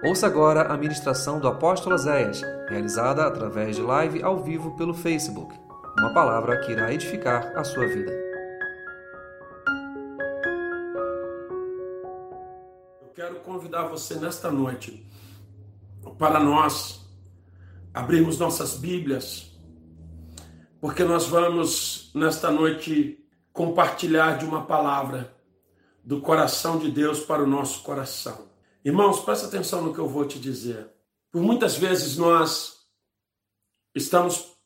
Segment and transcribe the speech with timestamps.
[0.00, 5.52] Ouça agora a ministração do apóstolo Zéias, realizada através de live ao vivo pelo Facebook.
[5.98, 8.12] Uma palavra que irá edificar a sua vida.
[13.02, 15.04] Eu quero convidar você nesta noite
[16.16, 17.04] para nós
[17.92, 19.58] abrirmos nossas Bíblias,
[20.80, 23.18] porque nós vamos nesta noite
[23.52, 25.34] compartilhar de uma palavra
[26.04, 28.46] do coração de Deus para o nosso coração.
[28.88, 30.90] Irmãos, presta atenção no que eu vou te dizer.
[31.30, 32.86] Por muitas vezes nós
[33.94, 34.56] estamos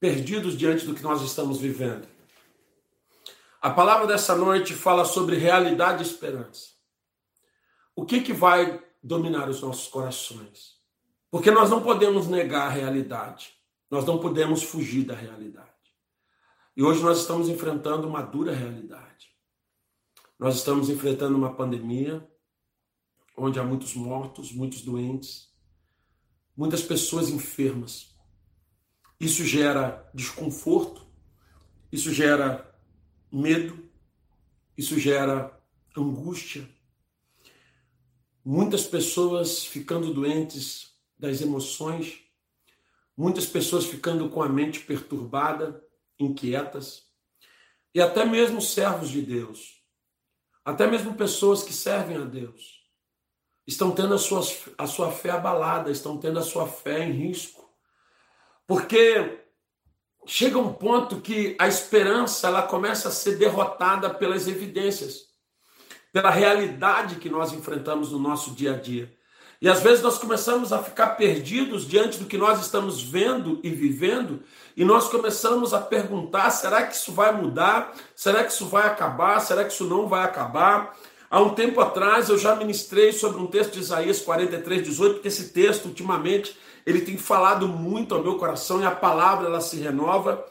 [0.00, 2.08] perdidos diante do que nós estamos vivendo.
[3.62, 6.70] A palavra dessa noite fala sobre realidade e esperança.
[7.94, 10.76] O que, que vai dominar os nossos corações?
[11.30, 13.54] Porque nós não podemos negar a realidade,
[13.88, 15.68] nós não podemos fugir da realidade.
[16.76, 19.28] E hoje nós estamos enfrentando uma dura realidade.
[20.36, 22.28] Nós estamos enfrentando uma pandemia
[23.38, 25.48] onde há muitos mortos, muitos doentes,
[26.56, 28.14] muitas pessoas enfermas.
[29.20, 31.06] Isso gera desconforto,
[31.90, 32.68] isso gera
[33.30, 33.88] medo,
[34.76, 35.58] isso gera
[35.96, 36.68] angústia.
[38.44, 42.20] Muitas pessoas ficando doentes das emoções,
[43.16, 45.84] muitas pessoas ficando com a mente perturbada,
[46.18, 47.06] inquietas,
[47.94, 49.78] e até mesmo servos de Deus
[50.68, 52.77] até mesmo pessoas que servem a Deus
[53.68, 54.42] estão tendo a sua,
[54.78, 57.68] a sua fé abalada, estão tendo a sua fé em risco.
[58.66, 59.40] Porque
[60.26, 65.26] chega um ponto que a esperança ela começa a ser derrotada pelas evidências,
[66.10, 69.14] pela realidade que nós enfrentamos no nosso dia a dia.
[69.60, 73.68] E às vezes nós começamos a ficar perdidos diante do que nós estamos vendo e
[73.68, 74.42] vivendo,
[74.76, 77.92] e nós começamos a perguntar: será que isso vai mudar?
[78.14, 79.40] Será que isso vai acabar?
[79.40, 80.96] Será que isso não vai acabar?
[81.30, 85.28] Há um tempo atrás eu já ministrei sobre um texto de Isaías 43, 18, porque
[85.28, 89.76] esse texto, ultimamente, ele tem falado muito ao meu coração e a palavra ela se
[89.76, 90.44] renova.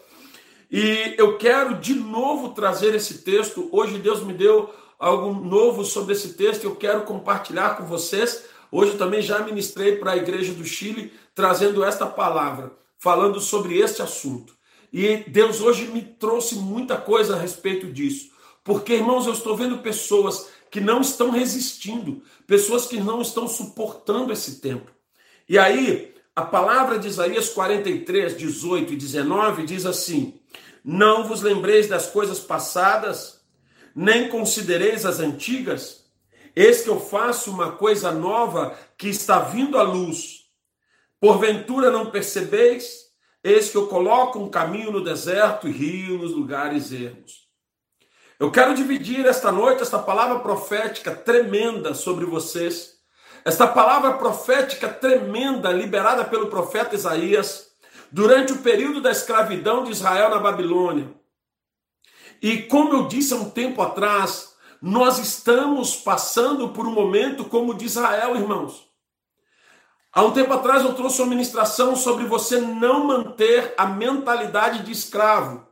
[0.71, 3.69] E eu quero de novo trazer esse texto.
[3.71, 8.97] Hoje Deus me deu algo novo sobre esse texto eu quero compartilhar com vocês Hoje
[8.97, 14.55] também já ministrei para a igreja do Chile, trazendo esta palavra, falando sobre este assunto.
[14.91, 18.31] E Deus hoje me trouxe muita coisa a respeito disso.
[18.63, 24.31] Porque, irmãos, eu estou vendo pessoas que não estão resistindo, pessoas que não estão suportando
[24.31, 24.91] esse tempo.
[25.49, 30.39] E aí, a palavra de Isaías 43, 18 e 19 diz assim:
[30.85, 33.41] Não vos lembreis das coisas passadas,
[33.95, 36.05] nem considereis as antigas.
[36.55, 40.45] Eis que eu faço uma coisa nova que está vindo à luz.
[41.19, 43.07] Porventura não percebeis?
[43.43, 47.46] Eis que eu coloco um caminho no deserto e rio nos lugares ermos.
[48.39, 52.97] Eu quero dividir esta noite esta palavra profética tremenda sobre vocês.
[53.43, 57.71] Esta palavra profética tremenda liberada pelo profeta Isaías
[58.11, 61.09] durante o período da escravidão de Israel na Babilônia.
[62.39, 67.73] E como eu disse há um tempo atrás, nós estamos passando por um momento como
[67.73, 68.87] de Israel, irmãos.
[70.13, 74.91] Há um tempo atrás eu trouxe uma ministração sobre você não manter a mentalidade de
[74.91, 75.65] escravo.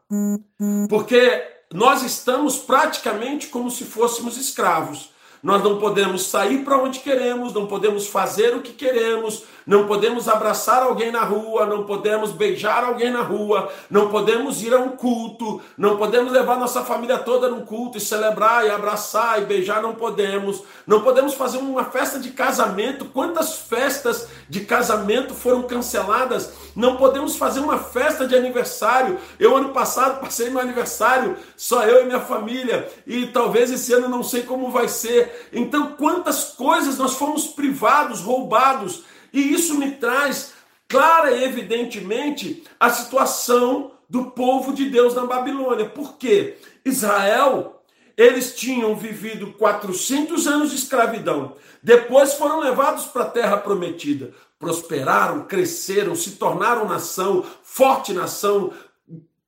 [0.90, 5.10] Porque nós estamos praticamente como se fôssemos escravos.
[5.46, 10.28] Nós não podemos sair para onde queremos, não podemos fazer o que queremos, não podemos
[10.28, 14.90] abraçar alguém na rua, não podemos beijar alguém na rua, não podemos ir a um
[14.90, 19.84] culto, não podemos levar nossa família toda num culto e celebrar e abraçar e beijar,
[19.84, 20.64] não podemos.
[20.88, 23.06] Não podemos fazer uma festa de casamento.
[23.06, 26.54] Quantas festas de casamento foram canceladas?
[26.76, 29.20] Não podemos fazer uma festa de aniversário.
[29.40, 34.10] Eu ano passado passei meu aniversário, só eu e minha família, e talvez esse ano
[34.10, 35.35] não sei como vai ser.
[35.52, 40.54] Então, quantas coisas nós fomos privados, roubados, e isso me traz
[40.88, 45.86] clara e evidentemente a situação do povo de Deus na Babilônia.
[45.86, 46.58] Por quê?
[46.84, 47.84] Israel,
[48.16, 55.44] eles tinham vivido 400 anos de escravidão, depois foram levados para a terra prometida, prosperaram,
[55.44, 58.72] cresceram, se tornaram nação, forte nação,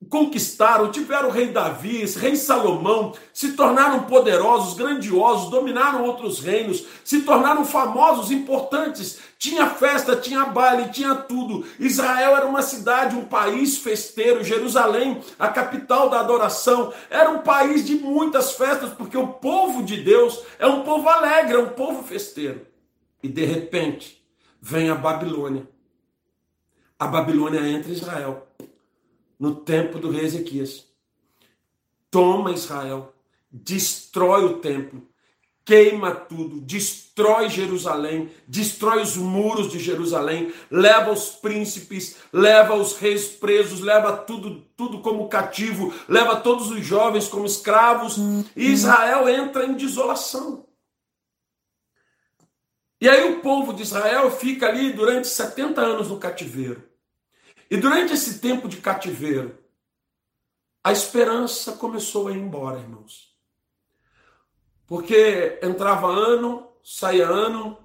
[0.06, 7.22] conquistaram, tiveram o rei Davi, rei Salomão, se tornaram poderosos, grandiosos, dominaram outros reinos, se
[7.22, 9.18] tornaram famosos, importantes.
[9.38, 11.66] Tinha festa, tinha baile, tinha tudo.
[11.78, 14.44] Israel era uma cidade, um país festeiro.
[14.44, 19.96] Jerusalém, a capital da adoração, era um país de muitas festas, porque o povo de
[20.02, 22.66] Deus é um povo alegre, é um povo festeiro.
[23.22, 24.24] E de repente,
[24.60, 25.68] vem a Babilônia.
[26.98, 28.48] A Babilônia entra em Israel
[29.38, 30.86] no tempo do rei Ezequias.
[32.10, 33.14] Toma Israel,
[33.50, 35.06] destrói o templo,
[35.64, 43.26] queima tudo, destrói Jerusalém, destrói os muros de Jerusalém, leva os príncipes, leva os reis
[43.26, 48.16] presos, leva tudo, tudo como cativo, leva todos os jovens como escravos,
[48.56, 50.66] e Israel entra em desolação.
[52.98, 56.87] E aí o povo de Israel fica ali durante 70 anos no cativeiro.
[57.70, 59.58] E durante esse tempo de cativeiro,
[60.82, 63.36] a esperança começou a ir embora, irmãos.
[64.86, 67.76] Porque entrava ano, saía ano,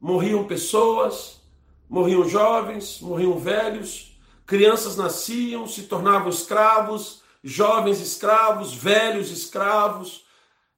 [0.00, 1.42] morriam pessoas,
[1.88, 10.24] morriam jovens, morriam velhos, crianças nasciam, se tornavam escravos, jovens escravos, velhos escravos,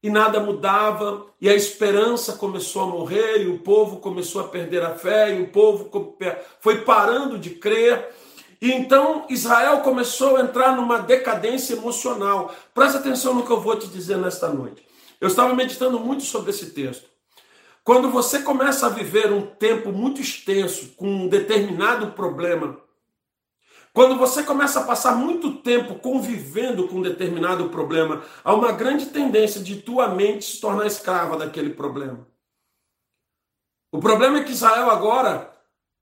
[0.03, 4.83] e nada mudava, e a esperança começou a morrer, e o povo começou a perder
[4.83, 5.91] a fé, e o povo
[6.61, 8.09] foi parando de crer.
[8.61, 12.55] E então Israel começou a entrar numa decadência emocional.
[12.75, 14.87] Presta atenção no que eu vou te dizer nesta noite.
[15.21, 17.09] Eu estava meditando muito sobre esse texto.
[17.85, 22.79] Quando você começa a viver um tempo muito extenso com um determinado problema,
[23.95, 29.07] quando você começa a passar muito tempo convivendo com um determinado problema, há uma grande
[29.07, 32.27] tendência de tua mente se tornar escrava daquele problema.
[33.91, 35.58] O problema é que Israel agora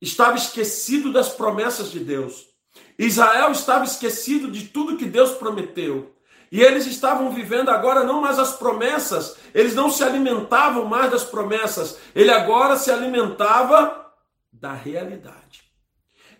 [0.06, 2.46] estava esquecido das promessas de Deus.
[2.98, 6.14] Israel estava esquecido de tudo que Deus prometeu.
[6.50, 11.24] E eles estavam vivendo agora não mais as promessas, eles não se alimentavam mais das
[11.24, 14.12] promessas, ele agora se alimentava
[14.52, 15.65] da realidade.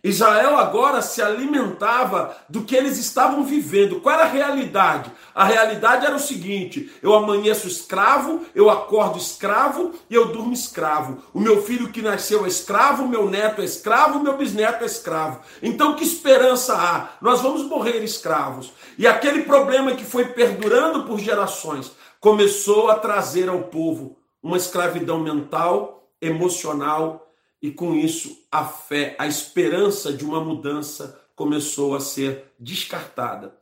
[0.09, 4.01] Israel agora se alimentava do que eles estavam vivendo.
[4.01, 5.11] Qual era a realidade?
[5.35, 11.25] A realidade era o seguinte: eu amanheço escravo, eu acordo escravo e eu durmo escravo.
[11.35, 15.41] O meu filho que nasceu é escravo, meu neto é escravo, meu bisneto é escravo.
[15.61, 17.09] Então que esperança há?
[17.21, 18.73] Nós vamos morrer escravos.
[18.97, 25.19] E aquele problema que foi perdurando por gerações começou a trazer ao povo uma escravidão
[25.19, 27.26] mental, emocional
[27.67, 33.57] e com isso a fé, a esperança de uma mudança começou a ser descartada.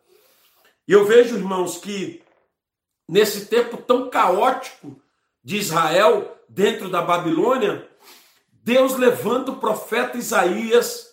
[0.86, 2.20] E eu vejo, irmãos, que
[3.08, 5.00] nesse tempo tão caótico
[5.42, 7.88] de Israel dentro da Babilônia,
[8.52, 11.06] Deus levanta o profeta Isaías,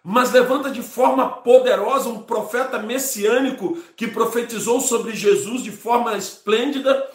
[0.00, 7.10] mas levanta de forma poderosa um profeta messiânico que profetizou sobre Jesus de forma esplêndida.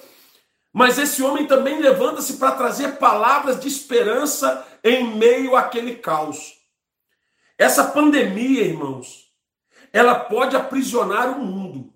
[0.73, 6.53] Mas esse homem também levanta-se para trazer palavras de esperança em meio àquele caos.
[7.57, 9.29] Essa pandemia, irmãos,
[9.91, 11.93] ela pode aprisionar o mundo.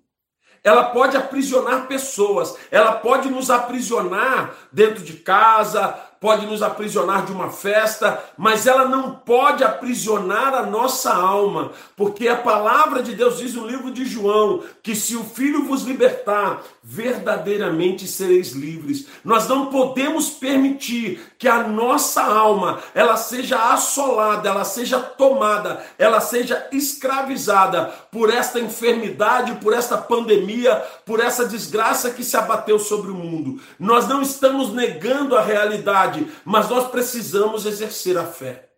[0.62, 7.32] Ela pode aprisionar pessoas, ela pode nos aprisionar dentro de casa, pode nos aprisionar de
[7.32, 13.38] uma festa, mas ela não pode aprisionar a nossa alma, porque a palavra de Deus
[13.38, 19.06] diz no livro de João que se o Filho vos libertar, verdadeiramente sereis livres.
[19.24, 26.20] Nós não podemos permitir que a nossa alma ela seja assolada, ela seja tomada, ela
[26.20, 33.10] seja escravizada por esta enfermidade, por esta pandemia, por essa desgraça que se abateu sobre
[33.10, 33.60] o mundo.
[33.78, 38.70] Nós não estamos negando a realidade verdade, mas nós precisamos exercer a fé.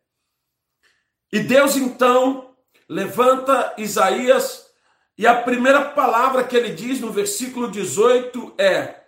[1.32, 2.54] E Deus então
[2.88, 4.66] levanta Isaías,
[5.16, 9.04] e a primeira palavra que ele diz no versículo 18 é: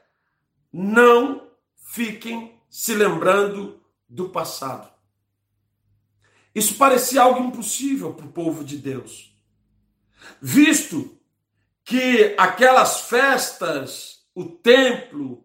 [0.73, 4.91] Não fiquem se lembrando do passado.
[6.55, 9.33] Isso parecia algo impossível para o povo de Deus,
[10.43, 11.17] visto
[11.85, 15.45] que aquelas festas, o templo,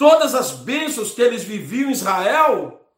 [0.00, 2.90] todas as bênçãos que eles viviam em Israel,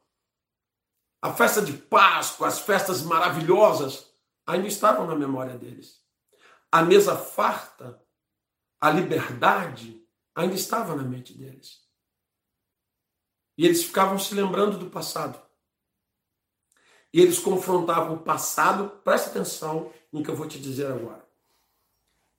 [1.21, 4.07] a festa de Páscoa, as festas maravilhosas,
[4.47, 6.01] ainda estavam na memória deles.
[6.71, 8.01] A mesa farta,
[8.81, 10.01] a liberdade,
[10.33, 11.81] ainda estava na mente deles.
[13.59, 15.43] E eles ficavam se lembrando do passado.
[17.13, 21.29] E eles confrontavam o passado, presta atenção no que eu vou te dizer agora.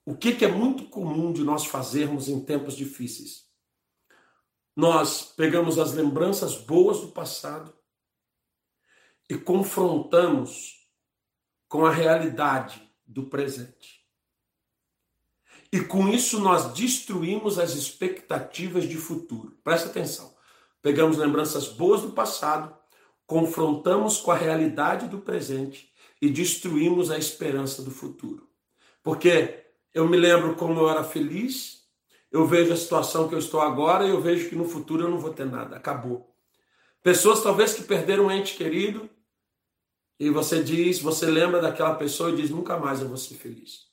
[0.05, 3.51] O que, que é muito comum de nós fazermos em tempos difíceis?
[4.75, 7.73] Nós pegamos as lembranças boas do passado
[9.29, 10.87] e confrontamos
[11.67, 14.03] com a realidade do presente.
[15.71, 19.57] E com isso nós destruímos as expectativas de futuro.
[19.63, 20.35] Presta atenção.
[20.81, 22.77] Pegamos lembranças boas do passado,
[23.25, 28.47] confrontamos com a realidade do presente e destruímos a esperança do futuro.
[29.01, 31.82] Porque eu me lembro como eu era feliz
[32.33, 35.09] eu vejo a situação que eu estou agora e eu vejo que no futuro eu
[35.09, 35.75] não vou ter nada.
[35.75, 36.35] Acabou.
[37.03, 39.07] Pessoas talvez que perderam um ente querido
[40.19, 43.87] e você diz, você lembra daquela pessoa e diz: nunca mais eu vou ser feliz.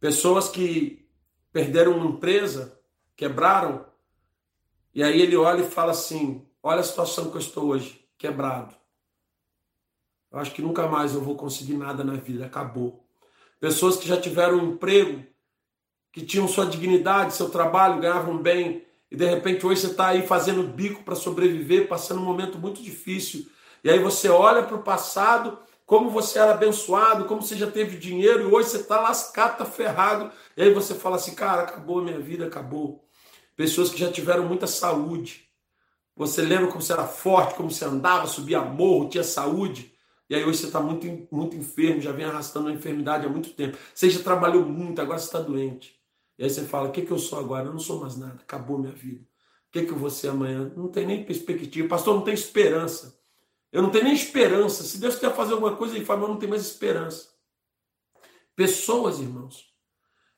[0.00, 1.08] Pessoas que
[1.52, 2.80] perderam uma empresa,
[3.16, 3.86] quebraram
[4.92, 8.74] E aí ele olha e fala assim: Olha a situação que eu estou hoje, quebrado.
[10.32, 13.06] Eu acho que nunca mais eu vou conseguir nada na vida, acabou.
[13.60, 15.24] Pessoas que já tiveram um emprego,
[16.14, 20.24] que tinham sua dignidade, seu trabalho, ganhavam bem, e de repente hoje você está aí
[20.24, 23.46] fazendo bico para sobreviver, passando um momento muito difícil.
[23.82, 27.96] E aí você olha para o passado, como você era abençoado, como você já teve
[27.96, 30.30] dinheiro, e hoje você está lascado, está ferrado.
[30.56, 33.04] E aí você fala assim, cara, acabou a minha vida, acabou.
[33.56, 35.48] Pessoas que já tiveram muita saúde.
[36.16, 39.92] Você lembra como você era forte, como você andava, subia morro, tinha saúde.
[40.30, 43.50] E aí hoje você está muito, muito enfermo, já vem arrastando a enfermidade há muito
[43.50, 43.76] tempo.
[43.92, 46.03] Você já trabalhou muito, agora você está doente.
[46.38, 47.66] E aí você fala, o que, que eu sou agora?
[47.66, 49.22] Eu não sou mais nada, acabou minha vida.
[49.22, 50.72] O que, que eu vou ser amanhã?
[50.76, 51.88] Não tem nem perspectiva.
[51.88, 53.18] Pastor, não tem esperança.
[53.72, 54.84] Eu não tenho nem esperança.
[54.84, 57.28] Se Deus quer fazer alguma coisa, ele fala, mas não tem mais esperança.
[58.54, 59.72] Pessoas, irmãos,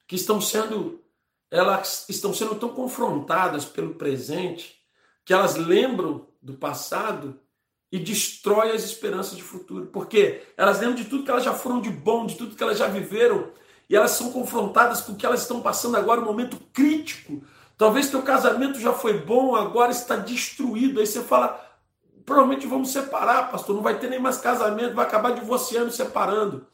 [0.07, 1.03] que estão sendo,
[1.51, 4.83] elas estão sendo tão confrontadas pelo presente,
[5.25, 7.39] que elas lembram do passado
[7.93, 9.87] e destrói as esperanças de futuro.
[9.89, 12.79] Porque elas lembram de tudo que elas já foram de bom, de tudo que elas
[12.79, 13.53] já viveram,
[13.89, 17.43] e elas são confrontadas com o que elas estão passando agora, um momento crítico.
[17.79, 20.99] Talvez teu casamento já foi bom, agora está destruído.
[20.99, 21.61] Aí você fala,
[22.25, 23.77] provavelmente vamos separar, pastor.
[23.77, 26.67] Não vai ter nem mais casamento, vai acabar divorciando, separando.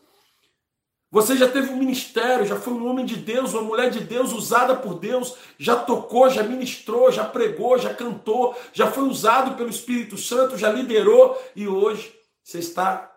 [1.10, 4.32] Você já teve um ministério, já foi um homem de Deus, uma mulher de Deus
[4.32, 9.68] usada por Deus, já tocou, já ministrou, já pregou, já cantou, já foi usado pelo
[9.68, 13.12] Espírito Santo, já liderou e hoje você está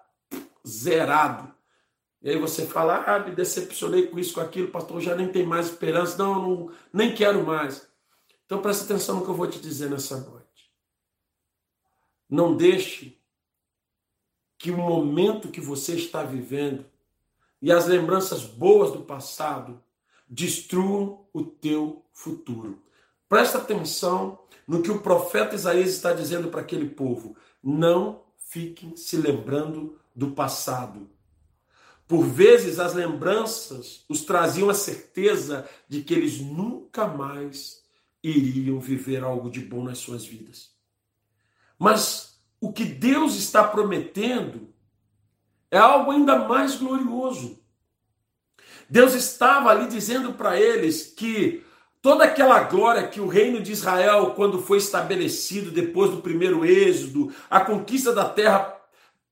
[0.67, 1.54] zerado.
[2.25, 5.45] E aí você fala, ah, me decepcionei com isso, com aquilo, pastor, já nem tem
[5.45, 7.87] mais esperança, não, não nem quero mais.
[8.47, 10.71] Então presta atenção no que eu vou te dizer nessa noite.
[12.27, 13.21] Não deixe
[14.57, 16.83] que o momento que você está vivendo
[17.61, 19.79] e as lembranças boas do passado
[20.27, 22.81] destruam o teu futuro.
[23.29, 27.37] Presta atenção no que o profeta Isaías está dizendo para aquele povo.
[27.61, 31.13] Não fiquem se lembrando do passado.
[32.07, 37.83] Por vezes as lembranças os traziam a certeza de que eles nunca mais
[38.23, 40.71] iriam viver algo de bom nas suas vidas.
[41.77, 44.73] Mas o que Deus está prometendo
[45.69, 47.59] é algo ainda mais glorioso.
[48.89, 51.63] Deus estava ali dizendo para eles que
[52.01, 57.33] toda aquela glória que o reino de Israel, quando foi estabelecido depois do primeiro êxodo,
[57.49, 58.75] a conquista da terra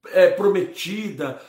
[0.07, 1.39] é, prometida,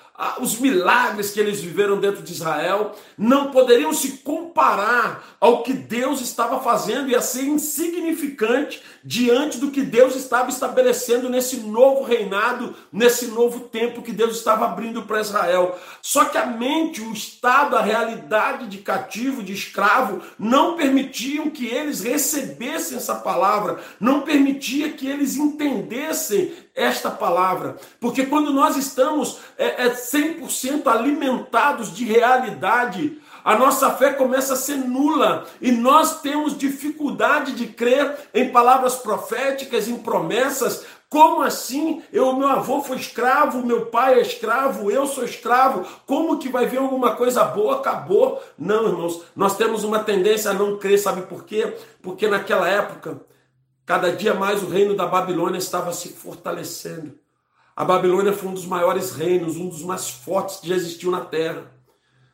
[0.41, 6.21] os milagres que eles viveram dentro de Israel não poderiam se comparar ao que Deus
[6.21, 12.75] estava fazendo e a ser insignificante diante do que Deus estava estabelecendo nesse novo reinado,
[12.91, 15.79] nesse novo tempo que Deus estava abrindo para Israel.
[16.01, 21.67] Só que a mente, o estado, a realidade de cativo, de escravo, não permitiam que
[21.67, 27.77] eles recebessem essa palavra, não permitia que eles entendessem esta palavra.
[28.01, 34.57] Porque quando nós estamos é, é 100% alimentados de realidade, a nossa fé começa a
[34.57, 40.87] ser nula e nós temos dificuldade de crer em palavras proféticas, em promessas.
[41.11, 42.03] Como assim?
[42.11, 45.87] Eu, meu avô foi escravo, meu pai é escravo, eu sou escravo.
[46.07, 47.77] Como que vai vir alguma coisa boa?
[47.77, 48.43] Acabou.
[48.59, 51.77] Não, irmãos, nós temos uma tendência a não crer, sabe por quê?
[52.01, 53.21] Porque naquela época,
[53.85, 57.19] cada dia mais o reino da Babilônia estava se fortalecendo.
[57.77, 61.21] A Babilônia foi um dos maiores reinos, um dos mais fortes que já existiu na
[61.21, 61.74] terra.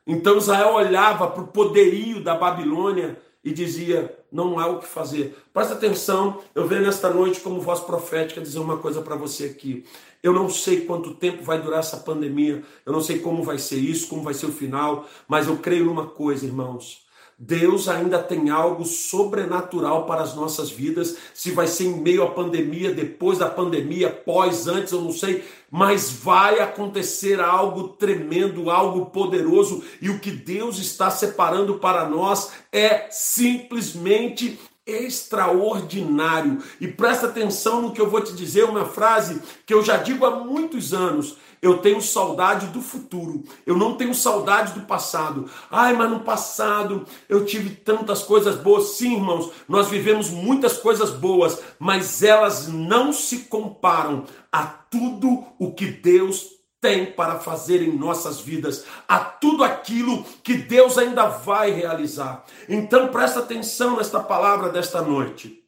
[0.07, 5.37] Então Israel olhava para o poderio da Babilônia e dizia: não há o que fazer.
[5.53, 9.85] Presta atenção, eu venho nesta noite, como voz profética, dizer uma coisa para você aqui.
[10.23, 13.77] Eu não sei quanto tempo vai durar essa pandemia, eu não sei como vai ser
[13.77, 17.09] isso, como vai ser o final, mas eu creio numa coisa, irmãos.
[17.43, 21.17] Deus ainda tem algo sobrenatural para as nossas vidas.
[21.33, 25.43] Se vai ser em meio à pandemia, depois da pandemia, pós, antes, eu não sei,
[25.71, 32.51] mas vai acontecer algo tremendo, algo poderoso, e o que Deus está separando para nós
[32.73, 36.59] é simplesmente extraordinário.
[36.81, 40.27] E presta atenção no que eu vou te dizer, uma frase que eu já digo
[40.27, 41.37] há muitos anos.
[41.63, 43.45] Eu tenho saudade do futuro.
[43.67, 45.51] Eu não tenho saudade do passado.
[45.71, 48.97] Ai, mas no passado eu tive tantas coisas boas.
[48.97, 55.73] Sim, irmãos, nós vivemos muitas coisas boas, mas elas não se comparam a tudo o
[55.73, 61.71] que Deus tem para fazer em nossas vidas, a tudo aquilo que Deus ainda vai
[61.71, 62.45] realizar.
[62.69, 65.60] Então presta atenção nesta palavra desta noite.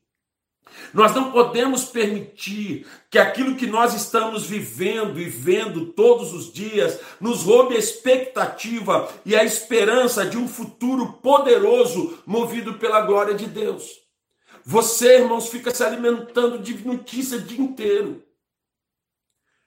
[0.93, 7.01] Nós não podemos permitir que aquilo que nós estamos vivendo e vendo todos os dias
[7.21, 13.47] nos roube a expectativa e a esperança de um futuro poderoso movido pela glória de
[13.47, 14.03] Deus.
[14.65, 18.23] Você, irmãos, fica se alimentando de notícia o dia inteiro.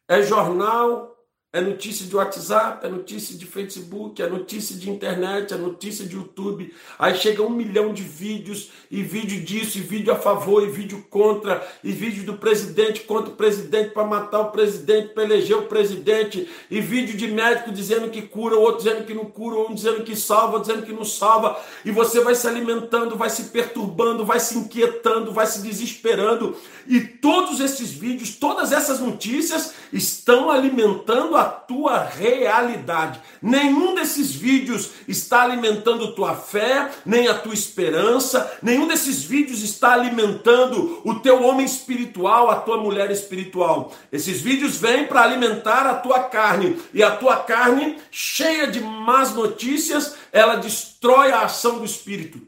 [0.08, 1.15] É jornal,
[1.56, 6.14] é notícia de WhatsApp, é notícia de Facebook, é notícia de internet, é notícia de
[6.14, 6.74] YouTube.
[7.00, 11.06] Aí chega um milhão de vídeos, e vídeo disso, e vídeo a favor, e vídeo
[11.10, 15.62] contra, e vídeo do presidente contra o presidente para matar o presidente, para eleger o
[15.62, 20.04] presidente, e vídeo de médico dizendo que cura, outro dizendo que não cura, um dizendo
[20.04, 21.58] que salva, dizendo que não salva.
[21.86, 26.54] E você vai se alimentando, vai se perturbando, vai se inquietando, vai se desesperando.
[26.86, 33.20] E todos esses vídeos, todas essas notícias estão alimentando a tua realidade.
[33.42, 39.94] Nenhum desses vídeos está alimentando tua fé, nem a tua esperança, nenhum desses vídeos está
[39.94, 43.94] alimentando o teu homem espiritual, a tua mulher espiritual.
[44.12, 49.34] Esses vídeos vêm para alimentar a tua carne, e a tua carne, cheia de más
[49.34, 52.42] notícias, ela destrói a ação do espírito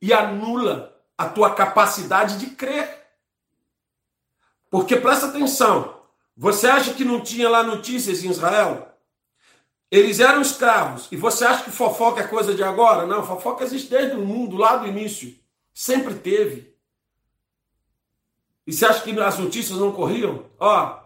[0.00, 3.02] e anula a tua capacidade de crer.
[4.68, 6.01] Porque presta atenção,
[6.42, 8.98] você acha que não tinha lá notícias em Israel?
[9.88, 11.06] Eles eram escravos.
[11.12, 13.06] E você acha que fofoca é coisa de agora?
[13.06, 15.36] Não, fofoca existe desde o mundo, lá do início.
[15.72, 16.74] Sempre teve.
[18.66, 20.46] E você acha que as notícias não corriam?
[20.58, 20.98] Ó,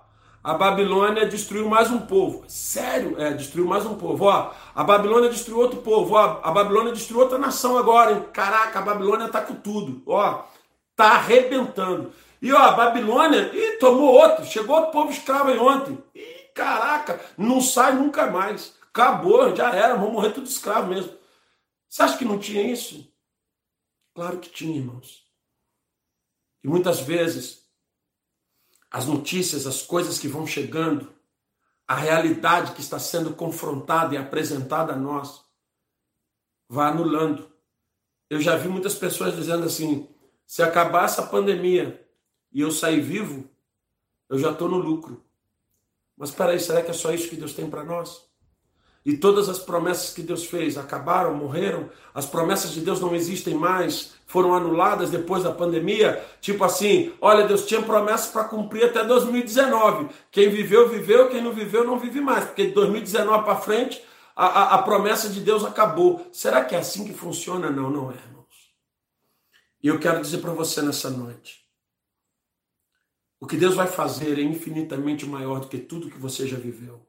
[0.43, 2.45] a Babilônia destruiu mais um povo.
[2.49, 3.21] Sério?
[3.21, 4.25] É, destruiu mais um povo.
[4.25, 6.15] Ó, a Babilônia destruiu outro povo.
[6.15, 8.25] Ó, a Babilônia destruiu outra nação agora, hein?
[8.33, 10.03] Caraca, a Babilônia tá com tudo.
[10.07, 10.45] Ó,
[10.97, 12.11] tá arrebentando.
[12.47, 16.01] E ó, a Babilônia, e tomou outro, chegou outro povo escravo aí ontem.
[16.15, 18.73] E caraca, não sai nunca mais.
[18.83, 21.13] Acabou, já era, vão morrer tudo escravo mesmo.
[21.89, 23.13] Você acha que não tinha isso?
[24.15, 25.27] Claro que tinha, irmãos.
[26.63, 27.67] E muitas vezes
[28.93, 31.13] as notícias, as coisas que vão chegando,
[31.85, 35.45] a realidade que está sendo confrontada e apresentada a nós,
[36.69, 37.51] vai anulando.
[38.31, 40.09] Eu já vi muitas pessoas dizendo assim:
[40.47, 42.06] se acabar essa pandemia,
[42.57, 43.45] e eu sair vivo,
[44.31, 45.23] eu já estou no lucro.
[46.17, 48.25] Mas peraí, será que é só isso que Deus tem para nós?
[49.05, 51.91] E todas as promessas que Deus fez acabaram, morreram?
[52.15, 54.15] As promessas de Deus não existem mais?
[54.25, 56.25] Foram anuladas depois da pandemia?
[56.41, 60.09] Tipo assim, olha, Deus tinha promessas para cumprir até 2019.
[60.31, 62.47] Quem viveu, viveu, quem não viveu, não vive mais.
[62.47, 64.03] Porque de 2019 para frente,
[64.35, 66.27] a, a, a promessa de Deus acabou.
[66.33, 67.69] Será que é assim que funciona?
[67.69, 68.73] Não, não é, irmãos.
[69.83, 71.66] E eu quero dizer para você nessa noite
[73.41, 77.07] o que Deus vai fazer é infinitamente maior do que tudo que você já viveu.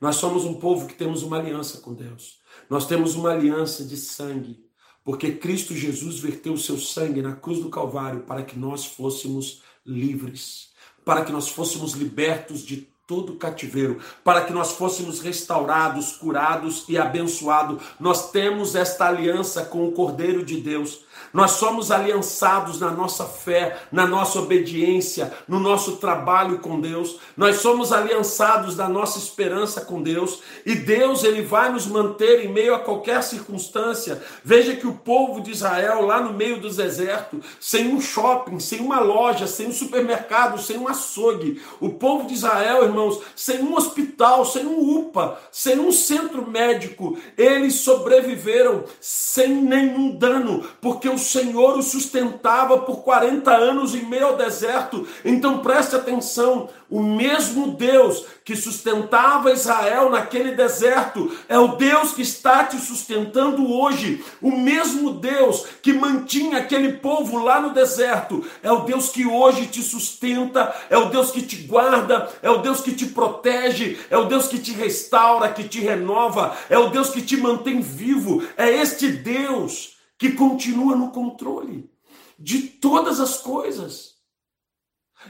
[0.00, 2.40] Nós somos um povo que temos uma aliança com Deus.
[2.68, 4.64] Nós temos uma aliança de sangue,
[5.04, 9.62] porque Cristo Jesus verteu o seu sangue na cruz do Calvário para que nós fôssemos
[9.84, 10.70] livres,
[11.04, 16.96] para que nós fôssemos libertos de todo cativeiro, para que nós fôssemos restaurados, curados e
[16.96, 17.82] abençoados.
[17.98, 21.00] Nós temos esta aliança com o Cordeiro de Deus.
[21.32, 27.18] Nós somos aliançados na nossa fé, na nossa obediência, no nosso trabalho com Deus.
[27.36, 30.42] Nós somos aliançados na nossa esperança com Deus.
[30.66, 34.22] E Deus, ele vai nos manter em meio a qualquer circunstância.
[34.44, 38.80] Veja que o povo de Israel, lá no meio do deserto, sem um shopping, sem
[38.80, 41.62] uma loja, sem um supermercado, sem um açougue.
[41.80, 47.18] O povo de Israel, irmãos, sem um hospital, sem um UPA, sem um centro médico,
[47.36, 54.28] eles sobreviveram sem nenhum dano, porque o Senhor o sustentava por 40 anos em meio
[54.28, 55.06] ao deserto.
[55.24, 62.22] Então preste atenção: o mesmo Deus que sustentava Israel naquele deserto é o Deus que
[62.22, 64.24] está te sustentando hoje.
[64.42, 69.66] O mesmo Deus que mantinha aquele povo lá no deserto é o Deus que hoje
[69.66, 74.16] te sustenta, é o Deus que te guarda, é o Deus que te protege, é
[74.16, 78.42] o Deus que te restaura, que te renova, é o Deus que te mantém vivo.
[78.56, 81.90] É este Deus que continua no controle
[82.38, 84.16] de todas as coisas.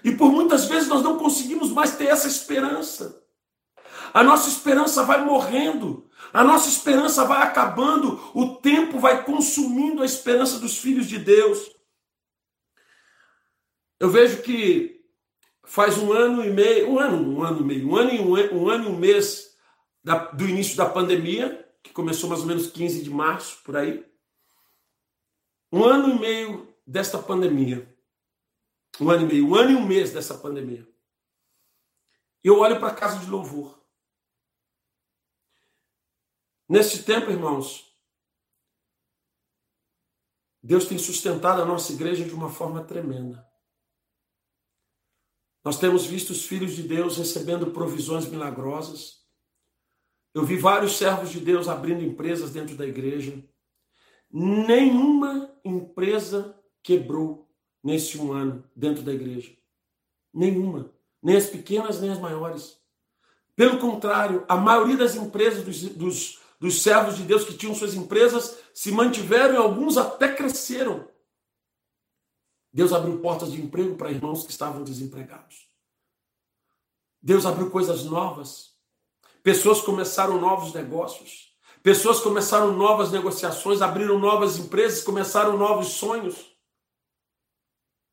[0.03, 3.25] E por muitas vezes nós não conseguimos mais ter essa esperança.
[4.13, 10.07] A nossa esperança vai morrendo, a nossa esperança vai acabando, o tempo vai consumindo a
[10.07, 11.71] esperança dos filhos de Deus.
[14.01, 15.05] Eu vejo que
[15.63, 18.63] faz um ano e meio, um ano, um ano e meio, um ano e um,
[18.65, 19.51] um ano e um mês
[20.03, 24.10] da, do início da pandemia, que começou mais ou menos 15 de março, por aí.
[25.73, 27.97] Um ano e meio desta pandemia.
[29.01, 30.87] Um ano e meio, um ano e um mês dessa pandemia.
[32.43, 33.81] Eu olho para a casa de louvor.
[36.69, 37.91] Nesse tempo, irmãos,
[40.63, 43.49] Deus tem sustentado a nossa igreja de uma forma tremenda.
[45.65, 49.27] Nós temos visto os filhos de Deus recebendo provisões milagrosas.
[50.33, 53.43] Eu vi vários servos de Deus abrindo empresas dentro da igreja.
[54.31, 57.49] Nenhuma empresa quebrou
[57.83, 59.57] nesse um ano dentro da igreja.
[60.33, 60.93] Nenhuma.
[61.23, 62.79] Nem as pequenas, nem as maiores.
[63.55, 67.95] Pelo contrário, a maioria das empresas, dos, dos, dos servos de Deus que tinham suas
[67.95, 71.09] empresas, se mantiveram e alguns até cresceram.
[72.73, 75.69] Deus abriu portas de emprego para irmãos que estavam desempregados.
[77.21, 78.75] Deus abriu coisas novas.
[79.43, 81.50] Pessoas começaram novos negócios.
[81.83, 86.51] Pessoas começaram novas negociações, abriram novas empresas, começaram novos sonhos.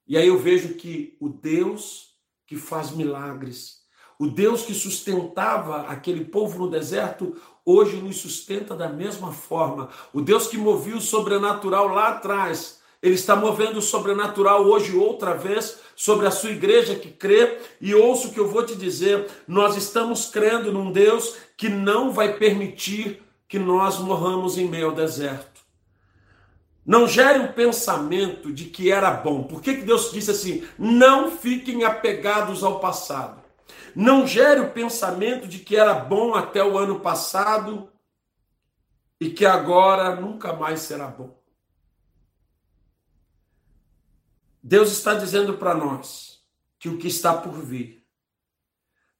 [0.08, 3.82] E aí eu vejo que o Deus que faz milagres,
[4.18, 9.90] o Deus que sustentava aquele povo no deserto, hoje nos sustenta da mesma forma.
[10.14, 15.34] O Deus que movia o sobrenatural lá atrás, ele está movendo o sobrenatural hoje outra
[15.34, 17.60] vez sobre a sua igreja que crê.
[17.82, 22.14] E ouço o que eu vou te dizer: nós estamos crendo num Deus que não
[22.14, 25.62] vai permitir que nós morramos em meio ao deserto.
[26.86, 29.44] Não gere um pensamento de que era bom.
[29.44, 30.68] Por que, que Deus disse assim?
[30.78, 33.44] Não fiquem apegados ao passado.
[33.96, 37.92] Não gere o pensamento de que era bom até o ano passado
[39.20, 41.38] e que agora nunca mais será bom.
[44.62, 46.42] Deus está dizendo para nós
[46.80, 48.06] que o que está por vir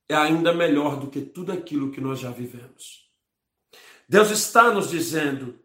[0.08, 3.07] é ainda melhor do que tudo aquilo que nós já vivemos.
[4.08, 5.60] Deus está nos dizendo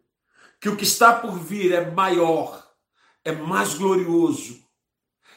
[0.59, 2.67] que o que está por vir é maior,
[3.23, 4.63] é mais glorioso,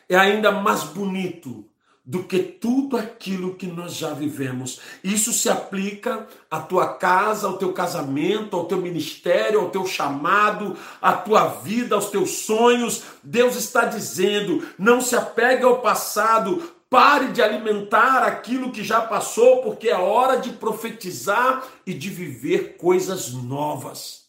[0.08, 1.68] é ainda mais bonito
[2.06, 4.80] do que tudo aquilo que nós já vivemos.
[5.02, 10.76] Isso se aplica à tua casa, ao teu casamento, ao teu ministério, ao teu chamado,
[11.02, 13.02] à tua vida, aos teus sonhos.
[13.24, 19.60] Deus está dizendo: não se apegue ao passado, Pare de alimentar aquilo que já passou,
[19.62, 24.26] porque é hora de profetizar e de viver coisas novas.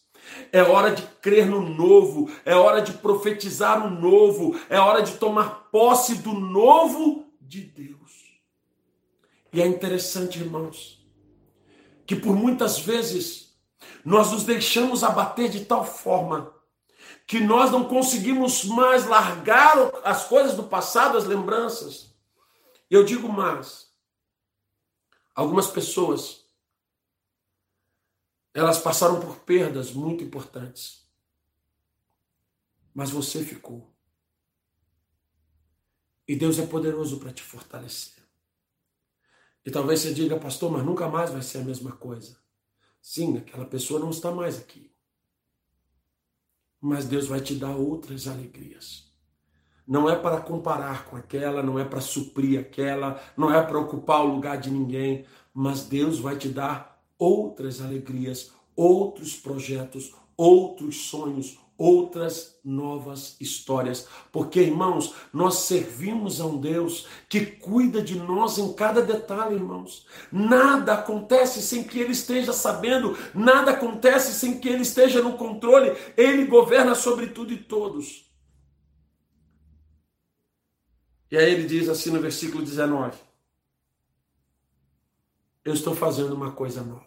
[0.52, 5.12] É hora de crer no novo, é hora de profetizar o novo, é hora de
[5.12, 8.40] tomar posse do novo de Deus.
[9.52, 11.00] E é interessante, irmãos,
[12.06, 13.56] que por muitas vezes
[14.04, 16.52] nós nos deixamos abater de tal forma
[17.24, 22.07] que nós não conseguimos mais largar as coisas do passado, as lembranças
[22.94, 23.92] eu digo mais.
[25.34, 26.48] Algumas pessoas
[28.54, 31.06] elas passaram por perdas muito importantes.
[32.92, 33.94] Mas você ficou.
[36.26, 38.22] E Deus é poderoso para te fortalecer.
[39.64, 42.38] E talvez você diga, pastor, mas nunca mais vai ser a mesma coisa.
[43.00, 44.92] Sim, aquela pessoa não está mais aqui.
[46.80, 49.07] Mas Deus vai te dar outras alegrias
[49.88, 54.22] não é para comparar com aquela, não é para suprir aquela, não é para ocupar
[54.22, 55.24] o lugar de ninguém,
[55.54, 64.06] mas Deus vai te dar outras alegrias, outros projetos, outros sonhos, outras novas histórias.
[64.30, 70.06] Porque, irmãos, nós servimos a um Deus que cuida de nós em cada detalhe, irmãos.
[70.30, 75.96] Nada acontece sem que Ele esteja sabendo, nada acontece sem que Ele esteja no controle.
[76.14, 78.27] Ele governa sobre tudo e todos.
[81.30, 83.18] E aí ele diz assim no versículo 19:
[85.64, 87.06] Eu estou fazendo uma coisa nova.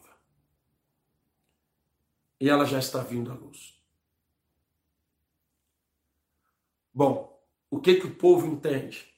[2.39, 3.79] E ela já está vindo à luz.
[6.93, 9.11] Bom, o que que o povo entende?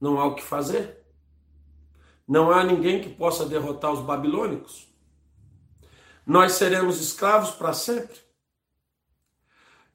[0.00, 1.02] Não há o que fazer?
[2.26, 4.88] Não há ninguém que possa derrotar os babilônicos?
[6.26, 8.20] Nós seremos escravos para sempre?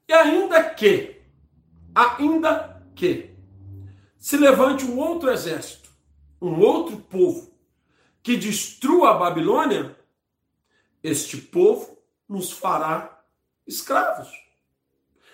[0.06, 1.17] E ainda que
[1.94, 3.36] ainda que
[4.18, 5.90] se levante um outro exército,
[6.40, 7.52] um outro povo,
[8.22, 9.96] que destrua a Babilônia,
[11.02, 11.98] este povo
[12.28, 13.22] nos fará
[13.66, 14.28] escravos.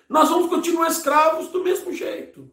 [0.08, 2.52] Nós vamos continuar escravos do mesmo jeito.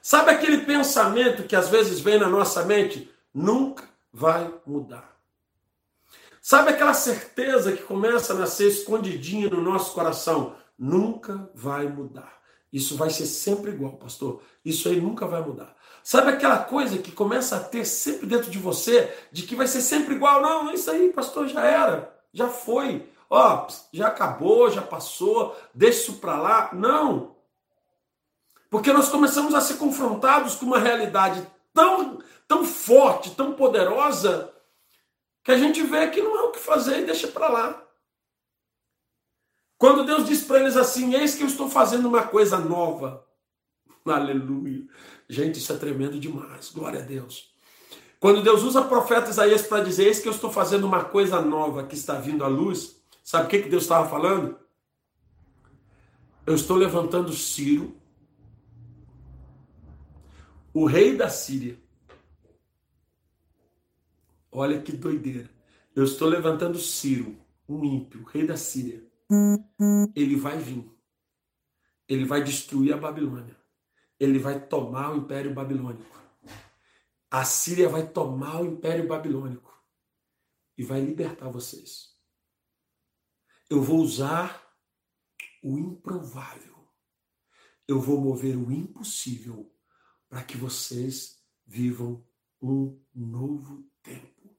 [0.00, 3.10] Sabe aquele pensamento que às vezes vem na nossa mente?
[3.34, 5.20] Nunca vai mudar.
[6.40, 10.56] Sabe aquela certeza que começa a nascer escondidinha no nosso coração?
[10.78, 12.39] Nunca vai mudar.
[12.72, 14.42] Isso vai ser sempre igual, pastor.
[14.64, 15.74] Isso aí nunca vai mudar.
[16.02, 19.80] Sabe aquela coisa que começa a ter sempre dentro de você, de que vai ser
[19.80, 20.40] sempre igual?
[20.40, 23.08] Não, isso aí, pastor, já era, já foi.
[23.28, 26.70] Ó, já acabou, já passou, deixa isso para lá.
[26.72, 27.36] Não.
[28.70, 34.52] Porque nós começamos a ser confrontados com uma realidade tão, tão forte, tão poderosa,
[35.42, 37.82] que a gente vê que não é o que fazer e deixa para lá.
[39.80, 43.26] Quando Deus diz para eles assim: Eis que eu estou fazendo uma coisa nova.
[44.04, 44.86] Aleluia.
[45.26, 46.70] Gente, isso é tremendo demais.
[46.70, 47.54] Glória a Deus.
[48.20, 51.40] Quando Deus usa o profeta Isaías para dizer: Eis que eu estou fazendo uma coisa
[51.40, 53.00] nova que está vindo à luz.
[53.24, 54.58] Sabe o que, que Deus estava falando?
[56.46, 57.96] Eu estou levantando Ciro,
[60.74, 61.80] o rei da Síria.
[64.52, 65.48] Olha que doideira.
[65.96, 67.34] Eu estou levantando Ciro,
[67.66, 69.09] um ímpio, rei da Síria.
[70.16, 70.90] Ele vai vir.
[72.08, 73.56] Ele vai destruir a Babilônia.
[74.18, 76.18] Ele vai tomar o Império Babilônico.
[77.30, 79.72] A Síria vai tomar o Império Babilônico
[80.76, 82.16] e vai libertar vocês.
[83.68, 84.68] Eu vou usar
[85.62, 86.74] o improvável.
[87.86, 89.72] Eu vou mover o impossível
[90.28, 92.26] para que vocês vivam
[92.60, 94.56] um novo tempo.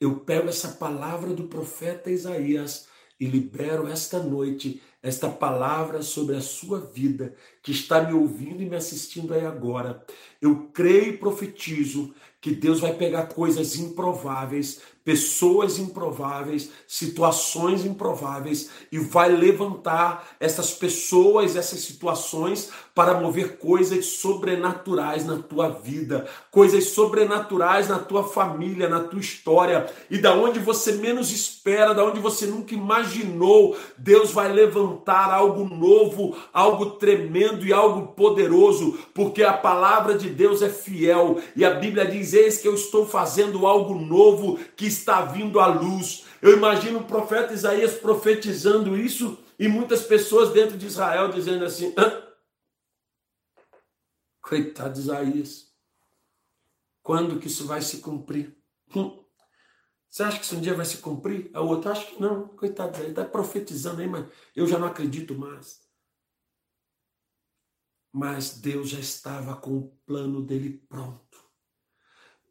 [0.00, 2.88] Eu pego essa palavra do profeta Isaías
[3.22, 8.66] e libero esta noite esta palavra sobre a sua vida, que está me ouvindo e
[8.66, 10.04] me assistindo aí agora.
[10.40, 18.98] Eu creio e profetizo que Deus vai pegar coisas improváveis, pessoas improváveis, situações improváveis e
[18.98, 27.88] vai levantar essas pessoas, essas situações para mover coisas sobrenaturais na tua vida, coisas sobrenaturais
[27.88, 29.86] na tua família, na tua história.
[30.10, 35.64] E da onde você menos espera, da onde você nunca imaginou, Deus vai levantar algo
[35.64, 41.40] novo, algo tremendo e algo poderoso, porque a palavra de Deus é fiel.
[41.56, 45.66] E a Bíblia diz: "Eis que eu estou fazendo algo novo que está vindo à
[45.66, 46.24] luz".
[46.40, 51.94] Eu imagino o profeta Isaías profetizando isso e muitas pessoas dentro de Israel dizendo assim:
[51.96, 52.22] Hã?
[54.40, 55.72] Coitado de Isaías.
[57.02, 58.56] Quando que isso vai se cumprir?
[58.94, 59.24] Hum.
[60.08, 61.50] Você acha que isso um dia vai se cumprir?
[61.54, 62.48] A outra acha que não.
[62.48, 65.80] Coitado de Isaías, está profetizando aí, mas eu já não acredito mais.
[68.12, 71.21] Mas Deus já estava com o plano dele pronto.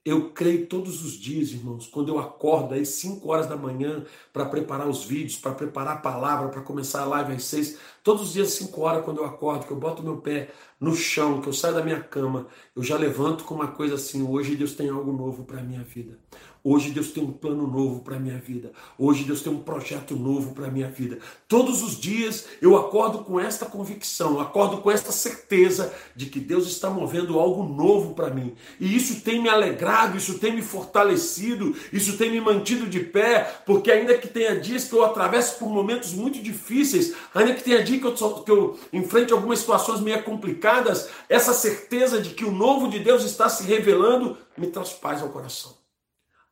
[0.04, 4.46] Eu creio todos os dias, irmãos, quando eu acordo às 5 horas da manhã para
[4.46, 8.34] preparar os vídeos, para preparar a palavra, para começar a live às 6, todos os
[8.34, 11.48] dias às 5 horas quando eu acordo, que eu boto meu pé no chão, que
[11.48, 14.90] eu saio da minha cama, eu já levanto com uma coisa assim, hoje Deus tem
[14.90, 16.18] algo novo para a minha vida.
[16.64, 18.72] Hoje Deus tem um plano novo para a minha vida.
[18.96, 21.18] Hoje Deus tem um projeto novo para a minha vida.
[21.48, 26.68] Todos os dias eu acordo com esta convicção, acordo com esta certeza de que Deus
[26.68, 28.54] está movendo algo novo para mim.
[28.80, 33.64] E isso tem me alegrado, isso tem me fortalecido, isso tem me mantido de pé,
[33.66, 37.84] porque ainda que tenha dias que eu atravesso por momentos muito difíceis, ainda que tenha
[37.84, 42.52] dias que eu, que eu enfrente algumas situações meio complicadas, essa certeza de que o
[42.52, 45.81] novo de Deus está se revelando me traz paz ao coração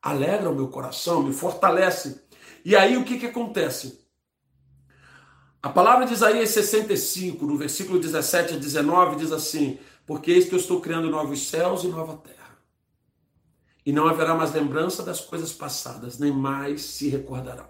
[0.01, 2.23] alegra o meu coração, me fortalece.
[2.63, 4.07] E aí o que, que acontece?
[5.61, 10.55] A palavra de Isaías 65, no versículo 17 a 19, diz assim: Porque eis que
[10.55, 12.57] eu estou criando novos céus e nova terra.
[13.85, 17.67] E não haverá mais lembrança das coisas passadas, nem mais se recordarão.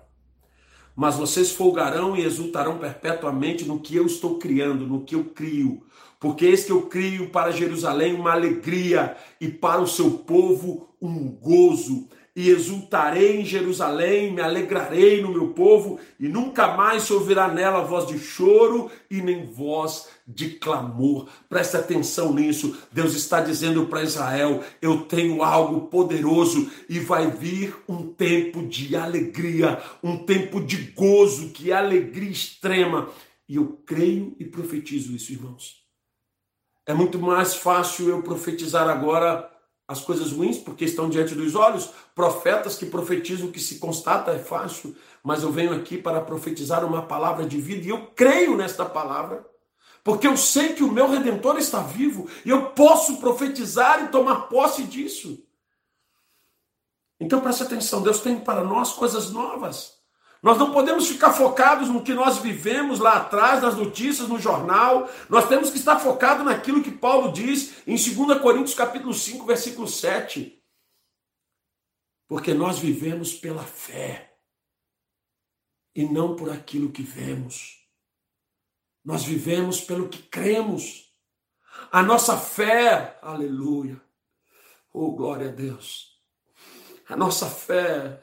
[0.96, 5.84] Mas vocês folgarão e exultarão perpetuamente no que eu estou criando, no que eu crio.
[6.20, 11.32] Porque eis que eu crio para Jerusalém uma alegria e para o seu povo um
[11.32, 17.50] gozo e exultarei em Jerusalém, me alegrarei no meu povo, e nunca mais se ouvirá
[17.50, 21.28] nela voz de choro e nem voz de clamor.
[21.50, 22.78] Preste atenção nisso.
[22.94, 28.96] Deus está dizendo para Israel: eu tenho algo poderoso e vai vir um tempo de
[28.96, 33.10] alegria, um tempo de gozo, que é alegria extrema.
[33.50, 35.84] E eu creio e profetizo isso, irmãos.
[36.88, 39.59] É muito mais fácil eu profetizar agora
[39.90, 41.90] as coisas ruins, porque estão diante dos olhos.
[42.14, 47.02] Profetas que profetizam que se constata é fácil, mas eu venho aqui para profetizar uma
[47.02, 49.44] palavra de vida e eu creio nesta palavra,
[50.04, 54.42] porque eu sei que o meu redentor está vivo e eu posso profetizar e tomar
[54.42, 55.44] posse disso.
[57.20, 59.99] Então preste atenção, Deus tem para nós coisas novas.
[60.42, 65.10] Nós não podemos ficar focados no que nós vivemos lá atrás, nas notícias, no jornal.
[65.30, 69.88] Nós temos que estar focado naquilo que Paulo diz em 2 Coríntios capítulo 5, versículo
[69.88, 70.64] 7.
[72.26, 74.38] Porque nós vivemos pela fé
[75.94, 77.78] e não por aquilo que vemos.
[79.04, 81.12] Nós vivemos pelo que cremos.
[81.92, 84.02] A nossa fé, aleluia.
[84.94, 86.09] Oh, glória a Deus
[87.10, 88.22] a nossa fé,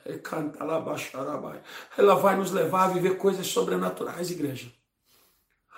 [1.98, 4.72] ela vai nos levar a viver coisas sobrenaturais, igreja.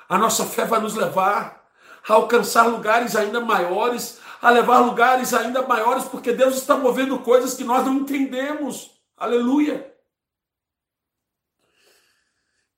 [0.07, 1.71] A nossa fé vai nos levar
[2.07, 7.55] a alcançar lugares ainda maiores, a levar lugares ainda maiores, porque Deus está movendo coisas
[7.55, 9.01] que nós não entendemos.
[9.16, 9.94] Aleluia.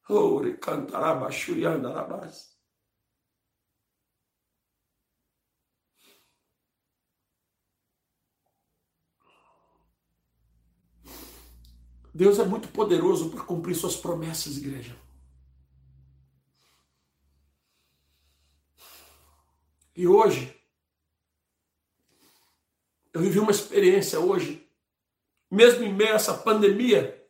[0.08, 1.14] Ore cantará,
[12.12, 14.96] Deus é muito poderoso para cumprir suas promessas, igreja.
[19.94, 20.56] E hoje,
[23.12, 24.66] eu vivi uma experiência hoje,
[25.50, 27.20] mesmo em meio a essa pandemia,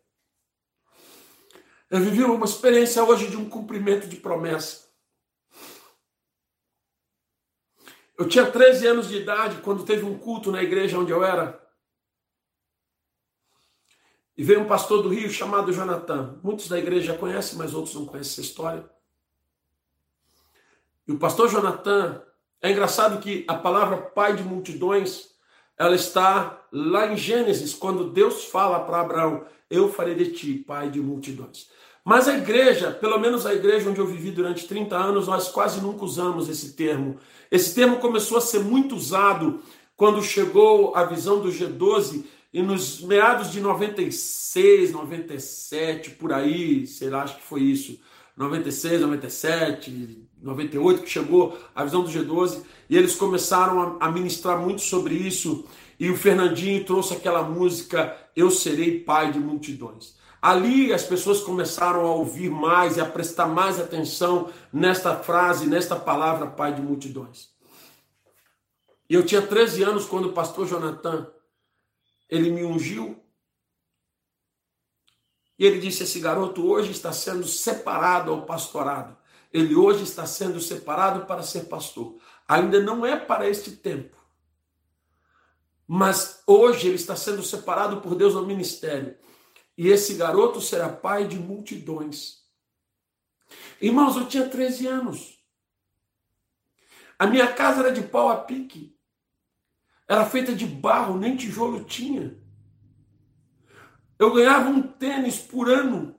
[1.91, 4.89] eu vivi uma experiência hoje de um cumprimento de promessa.
[8.17, 11.60] Eu tinha 13 anos de idade quando teve um culto na igreja onde eu era.
[14.41, 16.39] E veio um pastor do Rio chamado Jonathan.
[16.43, 18.89] Muitos da igreja conhecem, mas outros não conhecem essa história.
[21.07, 22.23] E o pastor Jonathan,
[22.63, 25.27] é engraçado que a palavra pai de multidões,
[25.77, 30.89] ela está lá em Gênesis, quando Deus fala para Abraão: Eu farei de ti pai
[30.89, 31.69] de multidões.
[32.03, 35.83] Mas a igreja, pelo menos a igreja onde eu vivi durante 30 anos, nós quase
[35.83, 37.19] nunca usamos esse termo.
[37.51, 39.61] Esse termo começou a ser muito usado
[39.99, 47.09] quando chegou a visão do G12 e nos meados de 96, 97, por aí, sei
[47.09, 48.01] lá, acho que foi isso,
[48.37, 54.83] 96, 97, 98, que chegou a visão do G12, e eles começaram a ministrar muito
[54.83, 55.65] sobre isso,
[55.99, 60.19] e o Fernandinho trouxe aquela música Eu Serei Pai de Multidões.
[60.41, 65.95] Ali as pessoas começaram a ouvir mais e a prestar mais atenção nesta frase, nesta
[65.95, 67.51] palavra, Pai de multidões.
[69.09, 71.27] E eu tinha 13 anos quando o pastor Jonathan,
[72.31, 73.23] ele me ungiu.
[75.59, 79.17] E ele disse: Esse garoto hoje está sendo separado ao pastorado.
[79.53, 82.19] Ele hoje está sendo separado para ser pastor.
[82.47, 84.17] Ainda não é para este tempo.
[85.87, 89.19] Mas hoje ele está sendo separado por Deus ao ministério
[89.81, 92.45] e esse garoto será pai de multidões.
[93.81, 95.43] Irmãos, eu tinha 13 anos.
[97.19, 98.95] A minha casa era de pau a pique.
[100.11, 102.35] Era feita de barro, nem tijolo tinha.
[104.19, 106.17] Eu ganhava um tênis por ano.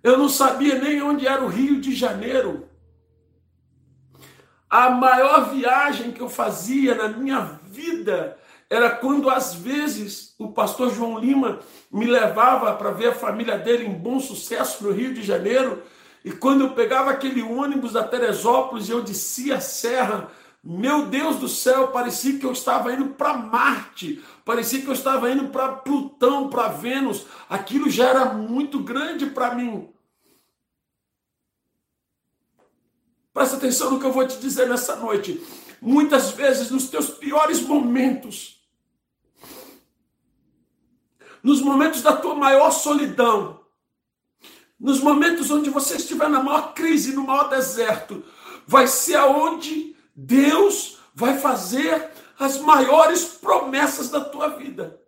[0.00, 2.68] Eu não sabia nem onde era o Rio de Janeiro.
[4.70, 8.38] A maior viagem que eu fazia na minha vida
[8.70, 11.58] era quando às vezes o pastor João Lima
[11.90, 15.82] me levava para ver a família dele em bom sucesso no Rio de Janeiro,
[16.24, 20.30] e quando eu pegava aquele ônibus da Teresópolis e eu descia a serra,
[20.62, 25.30] meu Deus do céu, parecia que eu estava indo para Marte, parecia que eu estava
[25.30, 27.26] indo para Plutão, para Vênus.
[27.48, 29.90] Aquilo já era muito grande para mim.
[33.32, 35.42] Presta atenção no que eu vou te dizer nessa noite.
[35.80, 38.60] Muitas vezes, nos teus piores momentos,
[41.42, 43.60] nos momentos da tua maior solidão,
[44.78, 48.22] nos momentos onde você estiver na maior crise, no maior deserto,
[48.66, 55.00] vai ser aonde Deus vai fazer as maiores promessas da tua vida.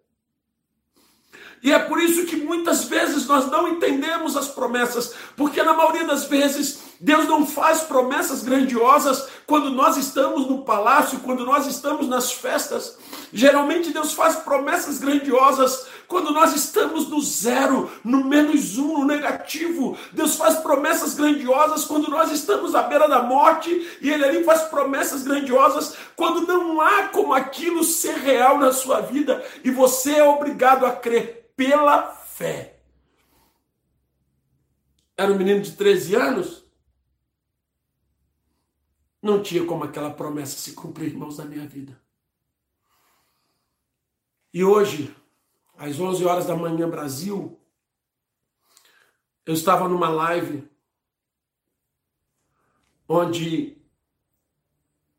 [1.63, 6.05] E é por isso que muitas vezes nós não entendemos as promessas, porque na maioria
[6.05, 12.09] das vezes Deus não faz promessas grandiosas quando nós estamos no palácio, quando nós estamos
[12.09, 12.99] nas festas.
[13.33, 19.97] Geralmente Deus faz promessas grandiosas quando nós estamos no zero, no menos um, no negativo.
[20.13, 23.71] Deus faz promessas grandiosas quando nós estamos à beira da morte,
[24.01, 29.01] e Ele ali faz promessas grandiosas quando não há como aquilo ser real na sua
[29.01, 32.79] vida e você é obrigado a crer pela fé.
[35.17, 36.63] Era um menino de 13 anos.
[39.23, 41.99] Não tinha como aquela promessa se cumprir, irmãos, na minha vida.
[44.53, 45.15] E hoje,
[45.83, 47.61] às 11 horas da manhã, Brasil,
[49.45, 50.71] eu estava numa live
[53.09, 53.83] onde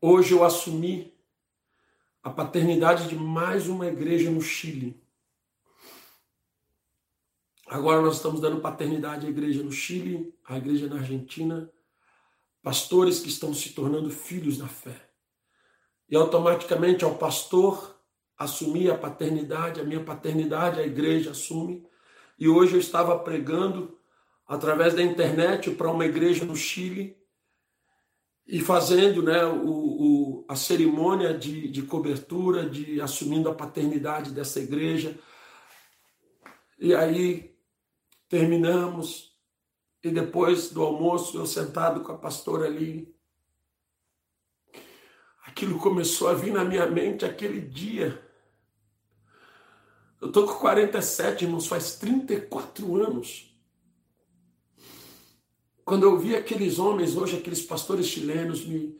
[0.00, 1.14] hoje eu assumi
[2.22, 4.98] a paternidade de mais uma igreja no Chile.
[7.66, 11.70] Agora nós estamos dando paternidade à igreja no Chile, à igreja na Argentina,
[12.62, 15.10] pastores que estão se tornando filhos da fé.
[16.08, 17.93] E automaticamente ao pastor
[18.38, 21.86] assumir a paternidade, a minha paternidade, a igreja assume.
[22.38, 23.98] E hoje eu estava pregando
[24.46, 27.16] através da internet para uma igreja no Chile
[28.46, 34.60] e fazendo né, o, o, a cerimônia de, de cobertura, de assumindo a paternidade dessa
[34.60, 35.18] igreja.
[36.78, 37.54] E aí
[38.34, 39.32] Terminamos
[40.02, 43.14] e depois do almoço, eu sentado com a pastora ali,
[45.46, 48.23] aquilo começou a vir na minha mente aquele dia.
[50.24, 53.54] Eu tô com 47, irmãos, faz 34 anos.
[55.84, 58.98] Quando eu vi aqueles homens hoje, aqueles pastores chilenos me,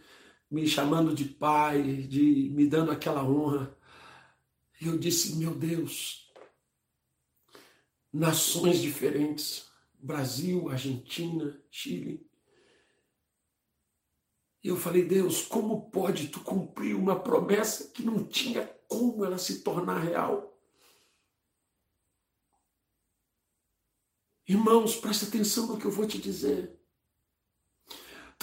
[0.51, 3.75] me chamando de pai, de me dando aquela honra,
[4.83, 6.31] eu disse: meu Deus,
[8.13, 12.29] nações diferentes Brasil, Argentina, Chile.
[14.63, 19.39] E eu falei, Deus, como pode tu cumprir uma promessa que não tinha como ela
[19.39, 20.54] se tornar real?
[24.47, 26.79] Irmãos, preste atenção no que eu vou te dizer.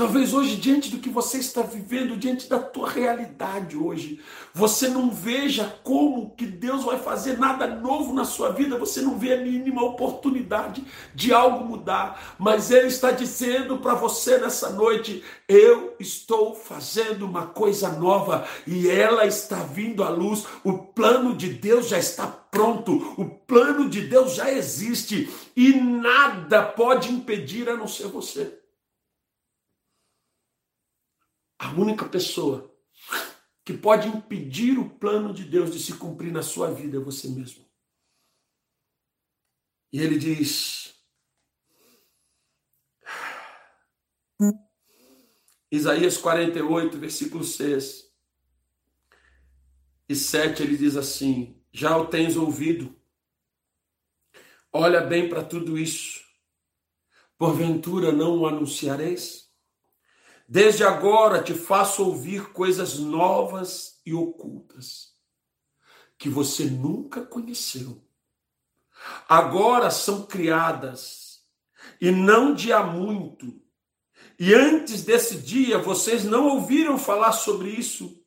[0.02, 4.20] Talvez hoje, diante do que você está vivendo, diante da tua realidade hoje,
[4.52, 9.20] você não veja como que Deus vai fazer nada novo na sua vida, você não
[9.20, 10.84] vê a mínima oportunidade
[11.14, 17.46] de algo mudar, mas Ele está dizendo para você nessa noite: eu estou fazendo uma
[17.46, 20.48] coisa nova e ela está vindo à luz.
[20.64, 26.64] O plano de Deus já está pronto, o plano de Deus já existe e nada
[26.64, 28.61] pode impedir a não ser você.
[31.62, 32.76] A única pessoa
[33.64, 37.28] que pode impedir o plano de Deus de se cumprir na sua vida é você
[37.30, 37.64] mesmo.
[39.94, 40.96] E ele diz:
[45.70, 48.12] Isaías 48, versículo 6
[50.10, 53.00] e 7, ele diz assim: Já o tens ouvido,
[54.74, 56.24] olha bem para tudo isso,
[57.38, 59.51] porventura não o anunciareis?
[60.54, 65.14] Desde agora te faço ouvir coisas novas e ocultas
[66.18, 68.04] que você nunca conheceu.
[69.30, 71.40] Agora são criadas
[72.02, 73.62] e não de há muito.
[74.38, 78.22] E antes desse dia vocês não ouviram falar sobre isso,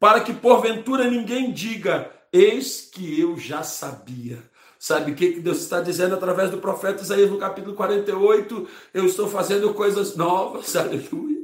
[0.00, 4.42] para que porventura ninguém diga: Eis que eu já sabia.
[4.78, 8.66] Sabe o que Deus está dizendo através do profeta Isaías no capítulo 48?
[8.94, 11.35] Eu estou fazendo coisas novas, aleluia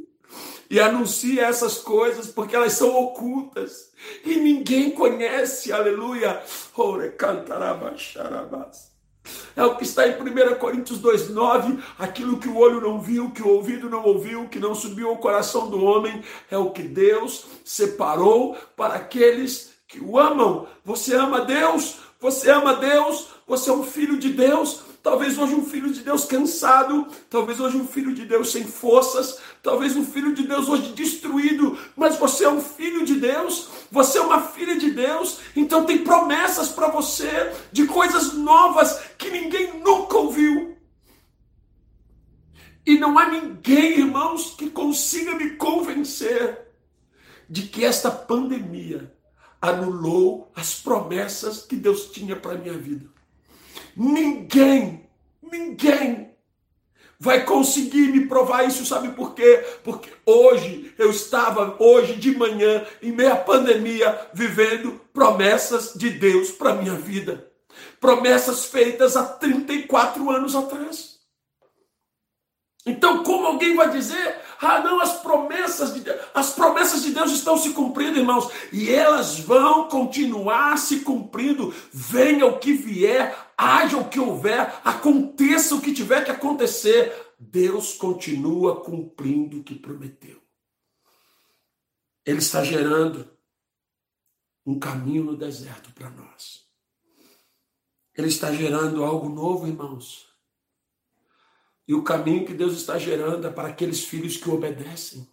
[0.73, 3.91] e anuncia essas coisas porque elas são ocultas
[4.25, 6.43] e ninguém conhece, aleluia.
[9.55, 13.43] É o que está em 1 Coríntios 2,9: aquilo que o olho não viu, que
[13.43, 17.45] o ouvido não ouviu, que não subiu ao coração do homem, é o que Deus
[17.63, 20.67] separou para aqueles que o amam.
[20.87, 21.99] Você ama Deus?
[22.19, 23.29] Você ama Deus?
[23.47, 24.81] Você é um filho de Deus?
[25.03, 29.39] Talvez hoje um filho de Deus cansado, talvez hoje um filho de Deus sem forças,
[29.61, 34.19] talvez um filho de Deus hoje destruído, mas você é um filho de Deus, você
[34.19, 39.81] é uma filha de Deus, então tem promessas para você de coisas novas que ninguém
[39.81, 40.77] nunca ouviu.
[42.87, 46.69] E não há ninguém, irmãos, que consiga me convencer
[47.51, 49.13] de que esta pandemia
[49.61, 53.12] anulou as promessas que Deus tinha para minha vida.
[53.97, 55.09] Ninguém,
[55.43, 56.33] ninguém
[57.23, 59.65] vai conseguir me provar isso, sabe por quê?
[59.85, 66.75] Porque hoje eu estava, hoje de manhã, em meia pandemia, vivendo promessas de Deus para
[66.75, 67.49] minha vida.
[68.01, 71.13] Promessas feitas há 34 anos atrás.
[72.85, 77.33] Então, como alguém vai dizer, ah, não, as promessas de Deus, as promessas de Deus
[77.33, 83.97] estão se cumprindo, irmãos, e elas vão continuar se cumprindo, venha o que vier, haja
[83.97, 90.41] o que houver, aconteça o que tiver que acontecer, Deus continua cumprindo o que prometeu.
[92.25, 93.29] Ele está gerando
[94.65, 96.65] um caminho no deserto para nós.
[98.15, 100.32] Ele está gerando algo novo, irmãos.
[101.87, 105.27] E o caminho que Deus está gerando é para aqueles filhos que obedecem.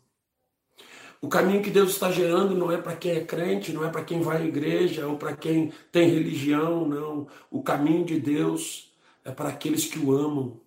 [1.22, 4.06] O caminho que Deus está gerando não é para quem é crente, não é para
[4.06, 7.28] quem vai à igreja ou para quem tem religião, não.
[7.52, 8.94] O caminho de Deus
[9.26, 10.62] é para aqueles que o amam,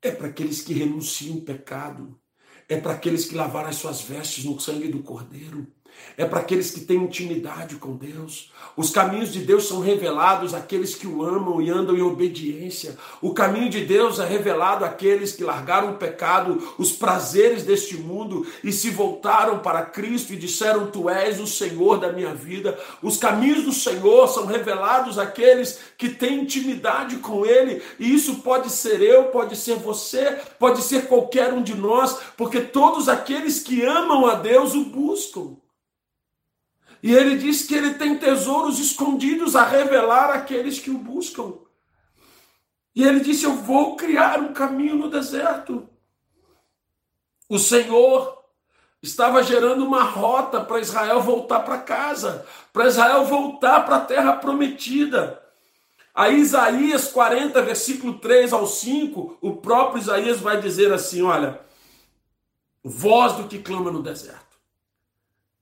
[0.00, 2.18] é para aqueles que renunciam ao pecado,
[2.68, 5.66] é para aqueles que lavaram as suas vestes no sangue do Cordeiro,
[6.16, 8.52] é para aqueles que têm intimidade com Deus.
[8.76, 12.96] Os caminhos de Deus são revelados àqueles que o amam e andam em obediência.
[13.22, 18.46] O caminho de Deus é revelado àqueles que largaram o pecado, os prazeres deste mundo
[18.62, 22.78] e se voltaram para Cristo e disseram: Tu és o Senhor da minha vida.
[23.02, 27.82] Os caminhos do Senhor são revelados àqueles que têm intimidade com Ele.
[27.98, 32.60] E isso pode ser eu, pode ser você, pode ser qualquer um de nós, porque
[32.60, 35.56] todos aqueles que amam a Deus o buscam.
[37.02, 41.54] E ele diz que ele tem tesouros escondidos a revelar àqueles que o buscam.
[42.94, 45.88] E ele disse: Eu vou criar um caminho no deserto.
[47.48, 48.44] O Senhor
[49.02, 54.34] estava gerando uma rota para Israel voltar para casa, para Israel voltar para a terra
[54.34, 55.42] prometida.
[56.14, 61.60] Aí Isaías 40, versículo 3 ao 5, o próprio Isaías vai dizer assim: Olha,
[62.84, 64.49] voz do que clama no deserto.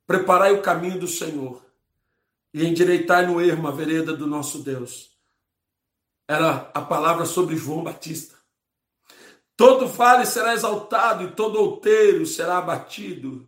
[0.08, 1.62] Preparai o caminho do Senhor
[2.54, 5.10] e endireitai no ermo a vereda do nosso Deus.
[6.26, 8.34] Era a palavra sobre João Batista.
[9.54, 13.46] Todo vale será exaltado e todo outeiro será abatido.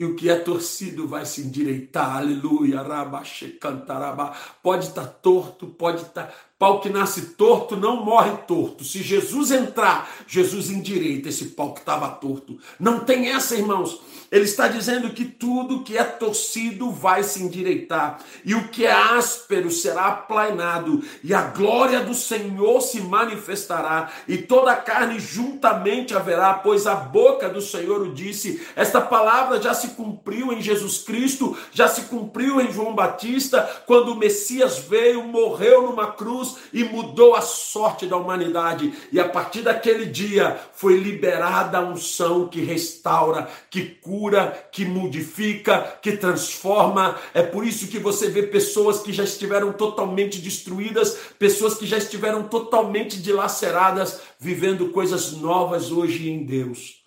[0.00, 4.36] E o que é torcido vai se endireitar, aleluia, rabaxe, cantarabá.
[4.64, 6.34] Pode estar tá torto, pode estar.
[6.64, 8.84] Pau que nasce torto não morre torto.
[8.84, 12.58] Se Jesus entrar, Jesus endireita esse pau que estava torto.
[12.80, 14.00] Não tem essa, irmãos.
[14.32, 18.90] Ele está dizendo que tudo que é torcido vai se endireitar, e o que é
[18.90, 26.16] áspero será aplainado, e a glória do Senhor se manifestará, e toda a carne juntamente
[26.16, 28.66] haverá, pois a boca do Senhor o disse.
[28.74, 34.12] Esta palavra já se cumpriu em Jesus Cristo, já se cumpriu em João Batista, quando
[34.12, 39.62] o Messias veio, morreu numa cruz e mudou a sorte da humanidade, e a partir
[39.62, 47.18] daquele dia foi liberada a unção que restaura, que cura que modifica, que transforma.
[47.32, 51.96] É por isso que você vê pessoas que já estiveram totalmente destruídas, pessoas que já
[51.96, 57.02] estiveram totalmente dilaceradas, vivendo coisas novas hoje em Deus.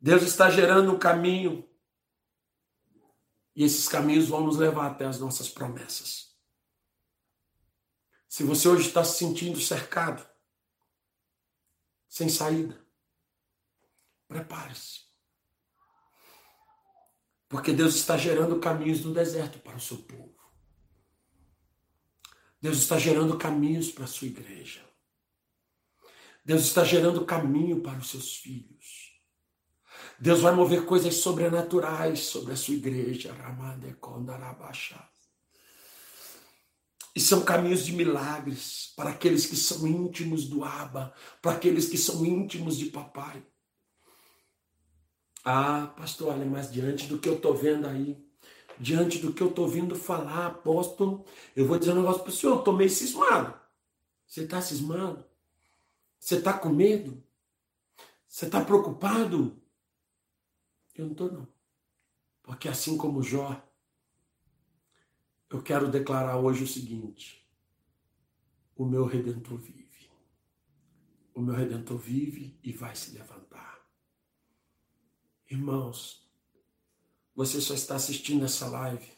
[0.00, 1.64] Deus está gerando um caminho
[3.56, 6.33] e esses caminhos vão nos levar até as nossas promessas.
[8.34, 10.28] Se você hoje está se sentindo cercado,
[12.08, 12.84] sem saída,
[14.26, 15.02] prepare-se.
[17.48, 20.34] Porque Deus está gerando caminhos no deserto para o seu povo.
[22.60, 24.84] Deus está gerando caminhos para a sua igreja.
[26.44, 29.12] Deus está gerando caminho para os seus filhos.
[30.18, 33.32] Deus vai mover coisas sobrenaturais sobre a sua igreja.
[37.14, 41.96] E são caminhos de milagres para aqueles que são íntimos do Abba, para aqueles que
[41.96, 43.44] são íntimos de papai.
[45.44, 48.18] Ah, pastor, olha, mas diante do que eu estou vendo aí,
[48.80, 52.32] diante do que eu estou ouvindo falar, apóstolo, eu vou dizer um negócio para o
[52.32, 53.54] senhor, eu estou meio cismado.
[54.26, 55.24] Você está cismado?
[56.18, 57.22] Você está com medo?
[58.26, 59.62] Você está preocupado?
[60.94, 61.48] Eu não estou, não.
[62.42, 63.62] Porque assim como Jó,
[65.50, 67.46] eu quero declarar hoje o seguinte:
[68.76, 70.10] o meu redentor vive.
[71.34, 73.84] O meu redentor vive e vai se levantar.
[75.50, 76.28] Irmãos,
[77.34, 79.12] você só está assistindo essa live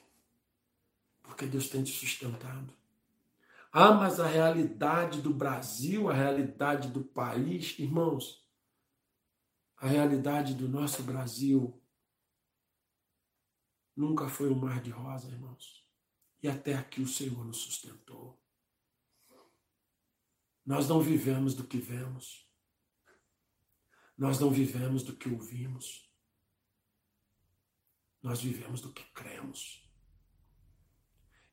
[1.23, 2.73] porque Deus tem te sustentado.
[3.71, 8.43] Ah, mas a realidade do Brasil, a realidade do país, irmãos,
[9.77, 11.79] a realidade do nosso Brasil
[13.95, 15.76] nunca foi um mar de rosa, irmãos.
[16.47, 18.41] E até aqui o Senhor nos sustentou.
[20.65, 22.49] Nós não vivemos do que vemos.
[24.17, 26.09] Nós não vivemos do que ouvimos.
[28.23, 29.91] Nós vivemos do que cremos.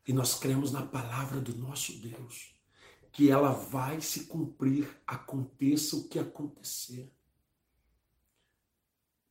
[0.08, 2.54] E nós cremos na palavra do nosso Deus,
[3.12, 7.12] que ela vai se cumprir, aconteça o que acontecer.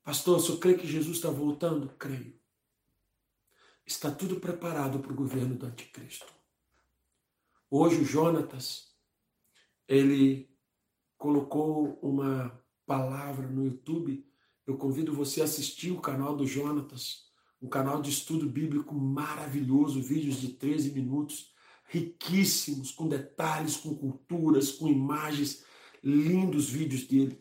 [0.03, 1.89] Pastor, eu crê que Jesus está voltando?
[1.91, 2.42] Creio.
[3.87, 6.33] Está tudo preparado para o governo do anticristo.
[7.71, 8.95] Hoje o Jonatas,
[9.89, 10.51] ele
[11.17, 14.27] colocou uma palavra no YouTube.
[14.67, 20.03] Eu convido você a assistir o canal do Jonatas um canal de estudo bíblico maravilhoso,
[20.03, 21.53] vídeos de 13 minutos,
[21.89, 25.65] riquíssimos, com detalhes, com culturas, com imagens,
[26.03, 27.41] lindos vídeos dele.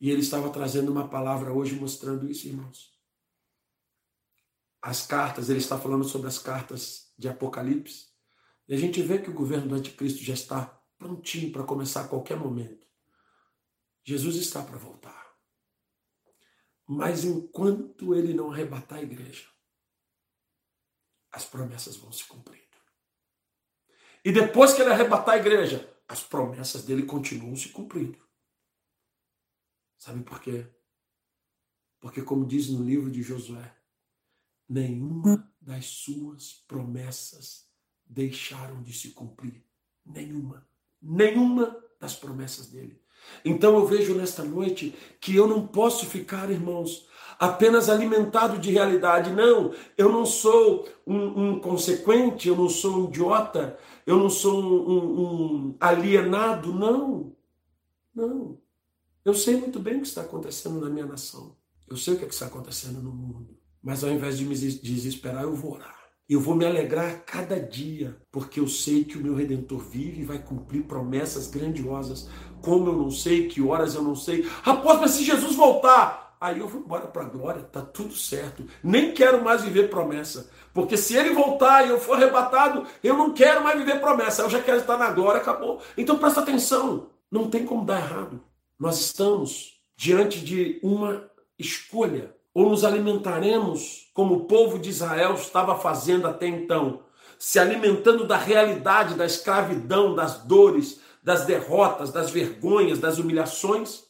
[0.00, 2.92] E ele estava trazendo uma palavra hoje mostrando isso, irmãos.
[4.86, 8.08] As cartas, ele está falando sobre as cartas de Apocalipse.
[8.68, 10.66] E a gente vê que o governo do anticristo já está
[10.98, 12.86] prontinho para começar a qualquer momento.
[14.04, 15.34] Jesus está para voltar.
[16.86, 19.48] Mas enquanto ele não arrebatar a igreja,
[21.32, 22.62] as promessas vão se cumprindo.
[24.22, 28.22] E depois que ele arrebatar a igreja, as promessas dele continuam se cumprindo.
[29.96, 30.70] Sabe por quê?
[31.98, 33.74] Porque, como diz no livro de Josué,
[34.68, 37.66] nenhuma das suas promessas
[38.06, 39.64] deixaram de se cumprir.
[40.04, 40.66] Nenhuma.
[41.00, 43.00] Nenhuma das promessas dele.
[43.44, 47.08] Então eu vejo nesta noite que eu não posso ficar, irmãos,
[47.38, 49.30] apenas alimentado de realidade.
[49.30, 54.62] Não, eu não sou um, um consequente, eu não sou um idiota, eu não sou
[54.62, 56.72] um, um, um alienado.
[56.72, 57.34] Não,
[58.14, 58.58] não.
[59.24, 61.56] Eu sei muito bem o que está acontecendo na minha nação.
[61.88, 63.53] Eu sei o que, é que está acontecendo no mundo.
[63.84, 65.94] Mas ao invés de me desesperar, eu vou orar.
[66.26, 70.24] Eu vou me alegrar cada dia, porque eu sei que o meu Redentor vive e
[70.24, 72.26] vai cumprir promessas grandiosas.
[72.62, 74.48] Como eu não sei, que horas eu não sei.
[74.64, 78.64] Após, mas se Jesus voltar, aí eu vou embora para a glória, tá tudo certo.
[78.82, 83.34] Nem quero mais viver promessa, porque se ele voltar e eu for arrebatado, eu não
[83.34, 84.40] quero mais viver promessa.
[84.40, 85.82] Eu já quero estar na glória, acabou.
[85.94, 87.10] Então presta atenção.
[87.30, 88.40] Não tem como dar errado.
[88.78, 91.28] Nós estamos diante de uma
[91.58, 92.34] escolha.
[92.54, 97.00] Ou nos alimentaremos como o povo de Israel estava fazendo até então,
[97.38, 104.04] se alimentando da realidade da escravidão, das dores, das derrotas, das vergonhas, das humilhações,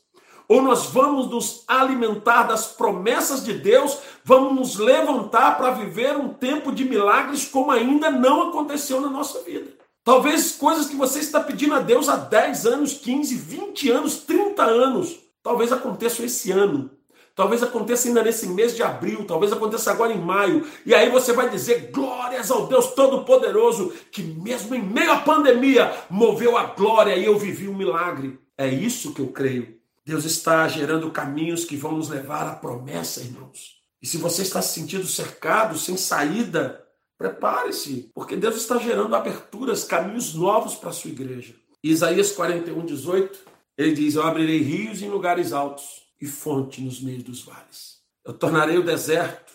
[0.47, 6.28] ou nós vamos nos alimentar das promessas de Deus, vamos nos levantar para viver um
[6.28, 9.72] tempo de milagres como ainda não aconteceu na nossa vida.
[10.05, 14.62] Talvez coisas que você está pedindo a Deus há 10 anos, 15, 20 anos, 30
[14.62, 16.90] anos, talvez aconteçam esse ano.
[17.35, 20.64] Talvez aconteça ainda nesse mês de abril, talvez aconteça agora em maio.
[20.87, 25.93] E aí você vai dizer glórias ao Deus Todo-Poderoso, que mesmo em meio à pandemia
[26.09, 28.39] moveu a glória e eu vivi um milagre.
[28.57, 29.76] É isso que eu creio.
[30.07, 33.80] Deus está gerando caminhos que vão nos levar à promessa, irmãos.
[34.01, 36.85] E se você está se sentindo cercado, sem saída,
[37.18, 41.57] prepare-se, porque Deus está gerando aberturas, caminhos novos para a sua igreja.
[41.82, 43.39] Isaías 41, 18,
[43.76, 48.03] ele diz: Eu abrirei rios em lugares altos e fonte nos meios dos vales.
[48.25, 49.53] Eu tornarei o deserto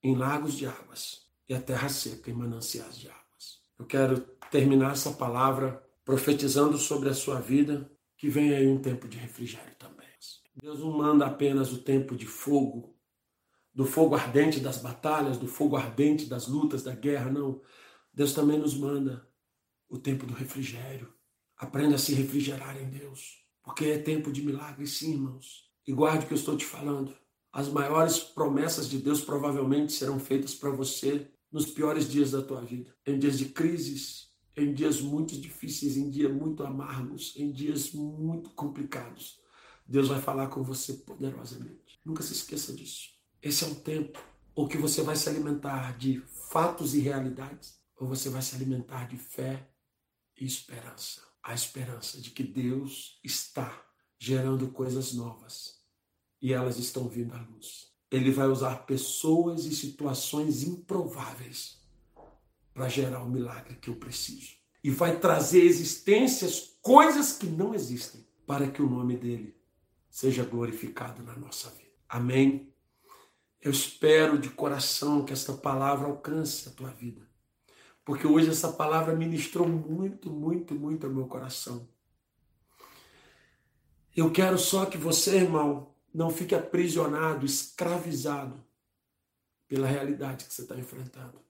[0.00, 3.60] em lagos de águas e a terra seca em mananciais de águas.
[3.76, 9.08] Eu quero terminar essa palavra profetizando sobre a sua vida que vem aí um tempo
[9.08, 10.02] de refrigério também.
[10.54, 12.96] Deus não manda apenas o tempo de fogo,
[13.74, 17.60] do fogo ardente das batalhas, do fogo ardente das lutas, da guerra, não.
[18.14, 19.26] Deus também nos manda
[19.88, 21.12] o tempo do refrigério.
[21.56, 25.71] Aprenda a se refrigerar em Deus, porque é tempo de milagres, sim, irmãos.
[25.86, 27.14] E guarde o que eu estou te falando.
[27.52, 32.62] As maiores promessas de Deus provavelmente serão feitas para você nos piores dias da tua
[32.62, 37.92] vida, em dias de crises, em dias muito difíceis, em dias muito amargos, em dias
[37.92, 39.38] muito complicados.
[39.86, 42.00] Deus vai falar com você poderosamente.
[42.04, 43.10] Nunca se esqueça disso.
[43.42, 44.18] Esse é um tempo
[44.54, 46.20] ou que você vai se alimentar de
[46.50, 49.70] fatos e realidades, ou você vai se alimentar de fé
[50.38, 51.22] e esperança.
[51.42, 53.84] A esperança de que Deus está
[54.24, 55.80] gerando coisas novas
[56.40, 57.88] e elas estão vindo à luz.
[58.08, 61.82] Ele vai usar pessoas e situações improváveis
[62.72, 64.52] para gerar o milagre que eu preciso.
[64.84, 69.56] E vai trazer existências, coisas que não existem, para que o nome dele
[70.08, 71.90] seja glorificado na nossa vida.
[72.08, 72.72] Amém?
[73.60, 77.28] Eu espero de coração que esta palavra alcance a tua vida.
[78.04, 81.88] Porque hoje essa palavra ministrou muito, muito, muito ao meu coração.
[84.14, 88.62] Eu quero só que você, irmão, não fique aprisionado, escravizado
[89.66, 91.40] pela realidade que você está enfrentando.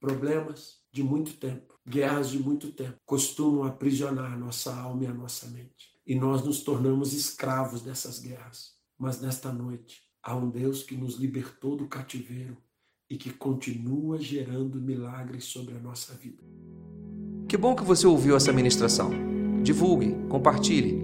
[0.00, 5.14] Problemas de muito tempo, guerras de muito tempo, costumam aprisionar a nossa alma e a
[5.14, 5.94] nossa mente.
[6.04, 8.72] E nós nos tornamos escravos dessas guerras.
[8.98, 12.56] Mas nesta noite, há um Deus que nos libertou do cativeiro
[13.08, 16.42] e que continua gerando milagres sobre a nossa vida.
[17.48, 19.10] Que bom que você ouviu essa ministração.
[19.62, 21.03] Divulgue, compartilhe